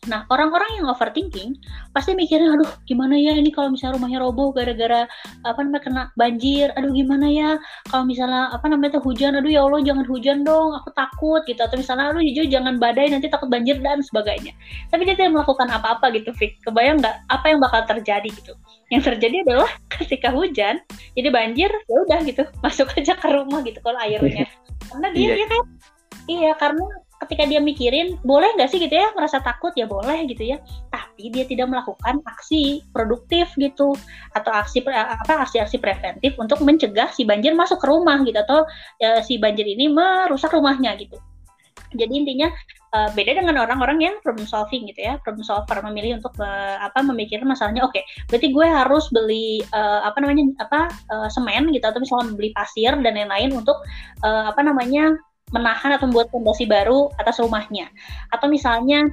Nah, 0.07 0.23
orang-orang 0.31 0.79
yang 0.79 0.87
overthinking 0.87 1.59
pasti 1.91 2.15
mikirnya, 2.15 2.55
aduh 2.55 2.71
gimana 2.87 3.19
ya 3.19 3.35
ini 3.35 3.51
kalau 3.51 3.75
misalnya 3.75 3.99
rumahnya 3.99 4.23
roboh 4.23 4.55
gara-gara 4.55 5.11
apa 5.43 5.59
namanya 5.59 5.83
kena 5.83 6.03
banjir, 6.15 6.71
aduh 6.79 6.95
gimana 6.95 7.27
ya 7.27 7.59
kalau 7.91 8.07
misalnya 8.07 8.55
apa 8.55 8.71
namanya 8.71 9.01
tuh 9.01 9.03
hujan, 9.03 9.35
aduh 9.35 9.51
ya 9.51 9.67
Allah 9.67 9.83
jangan 9.83 10.07
hujan 10.07 10.47
dong, 10.47 10.71
aku 10.79 10.95
takut 10.95 11.43
gitu. 11.51 11.59
Atau 11.59 11.83
misalnya, 11.83 12.15
aduh 12.15 12.23
jujur 12.23 12.47
jangan 12.47 12.79
badai 12.79 13.11
nanti 13.11 13.27
takut 13.27 13.51
banjir 13.51 13.83
dan 13.83 13.99
sebagainya. 13.99 14.55
Tapi 14.95 15.03
dia 15.03 15.19
tidak 15.19 15.35
melakukan 15.35 15.67
apa-apa 15.67 16.15
gitu, 16.15 16.31
Fik. 16.31 16.63
Kebayang 16.63 17.03
nggak 17.03 17.17
apa 17.27 17.47
yang 17.51 17.59
bakal 17.59 17.83
terjadi 17.91 18.29
gitu? 18.31 18.55
Yang 18.95 19.03
terjadi 19.15 19.37
adalah 19.51 19.71
ketika 19.99 20.31
hujan, 20.31 20.79
jadi 21.19 21.29
banjir, 21.35 21.71
ya 21.75 21.99
udah 22.07 22.19
gitu, 22.23 22.47
masuk 22.63 22.87
aja 22.95 23.19
ke 23.19 23.27
rumah 23.27 23.67
gitu 23.67 23.83
kalau 23.83 23.99
airnya. 23.99 24.47
Karena 24.89 25.09
dia, 25.11 25.21
iya. 25.21 25.35
dia 25.35 25.47
kan, 25.51 25.63
iya 26.31 26.53
karena 26.57 26.87
ketika 27.27 27.47
dia 27.47 27.59
mikirin 27.59 28.19
boleh 28.23 28.53
nggak 28.55 28.71
sih 28.71 28.79
gitu 28.79 28.95
ya 28.95 29.11
merasa 29.15 29.43
takut 29.43 29.75
ya 29.75 29.87
boleh 29.89 30.27
gitu 30.31 30.55
ya. 30.55 30.63
Tapi 30.91 31.35
dia 31.35 31.45
tidak 31.45 31.71
melakukan 31.71 32.23
aksi 32.25 32.87
produktif 32.95 33.51
gitu 33.59 33.95
atau 34.35 34.53
aksi 34.55 34.87
apa 34.87 35.47
aksi-aksi 35.49 35.83
preventif 35.83 36.39
untuk 36.39 36.63
mencegah 36.63 37.11
si 37.11 37.27
banjir 37.27 37.53
masuk 37.55 37.83
ke 37.83 37.87
rumah 37.87 38.23
gitu 38.23 38.39
atau 38.39 38.67
ya, 39.03 39.21
si 39.23 39.37
banjir 39.37 39.67
ini 39.67 39.91
merusak 39.91 40.55
rumahnya 40.55 40.95
gitu. 40.99 41.19
Jadi 41.97 42.13
intinya 42.13 42.53
uh, 42.93 43.09
beda 43.13 43.37
dengan 43.37 43.61
orang-orang 43.61 43.99
yang 44.01 44.15
problem 44.25 44.49
solving 44.49 44.89
gitu 44.89 45.01
ya 45.05 45.21
problem 45.21 45.45
solver 45.45 45.81
memilih 45.85 46.21
untuk 46.21 46.33
uh, 46.41 46.77
apa 46.81 47.05
memikirkan 47.05 47.49
masalahnya 47.49 47.85
oke 47.85 47.97
okay, 47.97 48.05
berarti 48.29 48.49
gue 48.53 48.67
harus 48.67 49.05
beli 49.13 49.61
uh, 49.73 50.05
apa 50.05 50.19
namanya 50.25 50.45
apa 50.63 50.89
uh, 51.13 51.29
semen 51.29 51.73
gitu 51.73 51.85
atau 51.85 52.01
misalnya 52.01 52.33
beli 52.37 52.51
pasir 52.53 52.93
dan 53.01 53.13
lain-lain 53.13 53.53
untuk 53.53 53.77
uh, 54.25 54.53
apa 54.53 54.61
namanya 54.65 55.17
menahan 55.55 55.97
atau 55.97 56.07
membuat 56.09 56.29
fondasi 56.29 56.69
baru 56.69 57.09
atas 57.17 57.41
rumahnya. 57.41 57.89
Atau 58.33 58.53
misalnya 58.53 59.09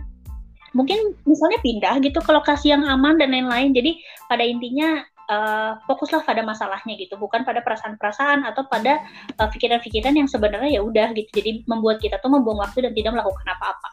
mungkin 0.76 1.16
misalnya 1.24 1.60
pindah 1.64 2.04
gitu 2.04 2.20
ke 2.20 2.32
lokasi 2.36 2.76
yang 2.76 2.84
aman 2.84 3.16
dan 3.16 3.32
lain-lain. 3.32 3.72
Jadi 3.72 4.04
pada 4.28 4.44
intinya 4.44 5.00
uh, 5.32 5.80
fokuslah 5.88 6.28
pada 6.28 6.44
masalahnya 6.44 7.00
gitu, 7.00 7.16
bukan 7.16 7.48
pada 7.48 7.64
perasaan-perasaan 7.64 8.44
atau 8.44 8.68
pada 8.68 9.00
pikiran 9.36 9.80
pikiran-pikiran 9.80 10.14
yang 10.20 10.28
sebenarnya 10.28 10.80
ya 10.80 10.82
udah 10.84 11.16
gitu. 11.16 11.30
Jadi 11.32 11.64
membuat 11.66 12.04
kita 12.04 12.20
tuh 12.20 12.30
membuang 12.32 12.60
waktu 12.60 12.84
dan 12.84 12.92
tidak 12.92 13.16
melakukan 13.16 13.48
apa-apa. 13.56 13.90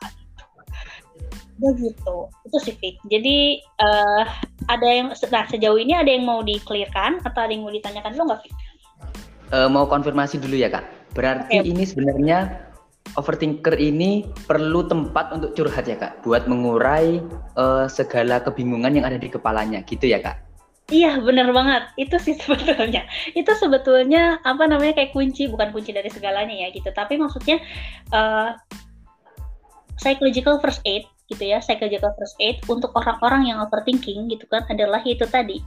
Begitu, 1.62 2.16
itu 2.50 2.56
sih 2.58 2.74
Fik. 2.74 2.96
Jadi 3.06 3.62
uh, 3.78 4.26
ada 4.66 4.88
yang, 4.88 5.14
nah 5.30 5.46
sejauh 5.46 5.78
ini 5.78 5.94
ada 5.94 6.10
yang 6.10 6.26
mau 6.26 6.42
dikelirkan 6.42 7.22
atau 7.22 7.38
ada 7.38 7.54
yang 7.54 7.62
mau 7.62 7.70
ditanyakan 7.70 8.18
lo 8.18 8.26
nggak 8.26 8.42
Fik? 8.42 8.54
Uh, 9.54 9.68
mau 9.70 9.86
konfirmasi 9.86 10.42
dulu 10.42 10.58
ya 10.58 10.66
kak. 10.66 11.01
Berarti 11.12 11.60
okay. 11.60 11.68
ini 11.68 11.84
sebenarnya 11.84 12.72
overthinker 13.18 13.76
ini 13.76 14.24
perlu 14.48 14.88
tempat 14.88 15.36
untuk 15.36 15.52
curhat 15.52 15.84
ya 15.84 15.96
kak, 16.00 16.24
buat 16.24 16.48
mengurai 16.48 17.20
uh, 17.60 17.84
segala 17.90 18.40
kebingungan 18.40 18.96
yang 18.96 19.04
ada 19.04 19.20
di 19.20 19.28
kepalanya, 19.28 19.84
gitu 19.84 20.08
ya 20.08 20.22
kak? 20.22 20.40
Iya 20.92 21.20
benar 21.24 21.52
banget, 21.52 21.88
itu 22.00 22.16
sih 22.18 22.34
sebetulnya. 22.40 23.04
Itu 23.36 23.52
sebetulnya 23.56 24.40
apa 24.42 24.64
namanya 24.64 24.96
kayak 24.96 25.12
kunci, 25.12 25.46
bukan 25.48 25.70
kunci 25.70 25.92
dari 25.92 26.08
segalanya 26.08 26.52
ya 26.52 26.68
gitu. 26.72 26.88
Tapi 26.92 27.20
maksudnya 27.20 27.60
uh, 28.12 28.56
psychological 30.00 30.56
first 30.58 30.80
aid 30.88 31.04
gitu 31.28 31.44
ya, 31.44 31.60
psychological 31.60 32.12
first 32.16 32.36
aid 32.40 32.60
untuk 32.68 32.92
orang-orang 32.96 33.52
yang 33.52 33.58
overthinking 33.60 34.28
gitu 34.32 34.44
kan 34.48 34.64
adalah 34.68 35.00
itu 35.04 35.24
tadi 35.28 35.60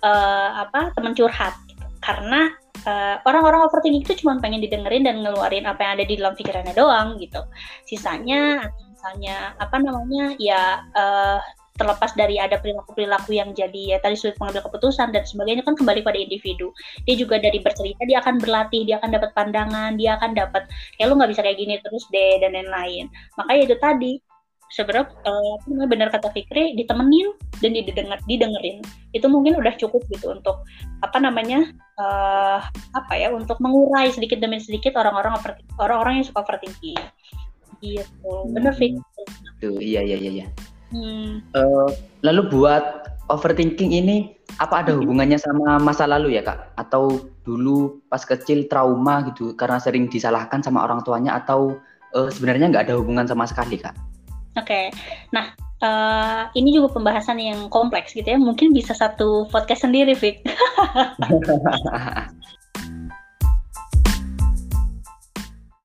uh, 0.00 0.64
apa 0.68 0.92
teman 0.96 1.12
curhat. 1.12 1.52
Gitu. 1.68 1.84
Karena 2.00 2.61
uh, 2.86 3.16
orang-orang 3.28 3.66
overthinking 3.66 4.04
itu 4.04 4.14
cuma 4.24 4.40
pengen 4.42 4.62
didengerin 4.64 5.04
dan 5.06 5.20
ngeluarin 5.22 5.68
apa 5.68 5.80
yang 5.82 5.92
ada 6.00 6.04
di 6.04 6.14
dalam 6.18 6.34
pikirannya 6.34 6.74
doang 6.74 7.20
gitu. 7.20 7.40
Sisanya 7.86 8.66
misalnya 8.92 9.56
apa 9.58 9.76
namanya 9.82 10.34
ya 10.38 10.86
uh, 10.94 11.40
terlepas 11.72 12.12
dari 12.12 12.36
ada 12.36 12.60
perilaku-perilaku 12.60 13.32
yang 13.32 13.56
jadi 13.56 13.96
ya 13.96 13.98
tadi 13.98 14.12
sulit 14.12 14.36
mengambil 14.36 14.68
keputusan 14.68 15.08
dan 15.08 15.24
sebagainya 15.24 15.64
kan 15.64 15.74
kembali 15.74 16.04
pada 16.04 16.18
individu. 16.20 16.70
Dia 17.08 17.16
juga 17.16 17.40
dari 17.40 17.58
bercerita 17.64 18.04
dia 18.04 18.20
akan 18.20 18.36
berlatih, 18.38 18.84
dia 18.84 19.00
akan 19.00 19.10
dapat 19.16 19.30
pandangan, 19.32 19.96
dia 19.96 20.20
akan 20.20 20.36
dapat 20.36 20.68
kayak 21.00 21.06
lu 21.08 21.16
nggak 21.16 21.32
bisa 21.32 21.42
kayak 21.42 21.58
gini 21.58 21.74
terus 21.80 22.04
deh 22.12 22.38
dan 22.44 22.52
lain-lain. 22.52 23.08
Makanya 23.40 23.60
itu 23.64 23.76
tadi 23.80 24.12
sebenarnya 24.72 25.12
uh, 25.28 25.86
benar 25.86 26.08
kata 26.08 26.32
Fikri 26.32 26.74
ditemenin 26.74 27.36
dan 27.60 27.76
didenger, 27.76 28.18
didengerin 28.24 28.80
itu 29.12 29.26
mungkin 29.28 29.60
udah 29.60 29.76
cukup 29.76 30.00
gitu 30.08 30.32
untuk 30.32 30.64
apa 31.04 31.20
namanya 31.20 31.68
uh, 32.00 32.64
apa 32.96 33.12
ya 33.14 33.28
untuk 33.30 33.60
mengurai 33.60 34.08
sedikit 34.08 34.40
demi 34.40 34.58
sedikit 34.58 34.96
orang-orang 34.96 35.36
orang-orang 35.76 36.20
yang 36.20 36.26
suka 36.26 36.40
overthinking 36.42 37.00
gitu 37.84 38.32
bener 38.50 38.72
Fikri 38.72 39.04
tuh 39.60 39.78
iya 39.78 40.00
iya 40.02 40.16
iya, 40.18 40.30
iya. 40.42 40.48
Hmm. 40.92 41.40
Uh, 41.56 41.88
lalu 42.20 42.52
buat 42.52 43.16
overthinking 43.32 43.96
ini 43.96 44.36
apa 44.60 44.84
ada 44.84 44.92
hubungannya 44.92 45.40
sama 45.40 45.80
masa 45.80 46.04
lalu 46.04 46.36
ya 46.36 46.44
kak? 46.44 46.76
Atau 46.76 47.32
dulu 47.48 48.04
pas 48.12 48.20
kecil 48.20 48.68
trauma 48.68 49.24
gitu 49.32 49.56
karena 49.56 49.80
sering 49.80 50.12
disalahkan 50.12 50.60
sama 50.60 50.84
orang 50.84 51.00
tuanya 51.00 51.40
atau 51.40 51.80
uh, 52.12 52.28
sebenarnya 52.28 52.68
nggak 52.68 52.84
ada 52.92 52.94
hubungan 53.00 53.24
sama 53.24 53.48
sekali 53.48 53.80
kak? 53.80 53.96
Oke, 54.52 54.68
okay. 54.68 54.84
nah 55.32 55.56
uh, 55.82 56.42
ini 56.54 56.76
juga 56.76 56.94
pembahasan 56.94 57.40
yang 57.42 57.72
kompleks 57.72 58.14
gitu 58.14 58.28
ya. 58.28 58.38
Mungkin 58.38 58.72
bisa 58.72 58.94
satu 58.94 59.48
podcast 59.50 59.84
sendiri, 59.88 60.14
Vic. 60.14 60.44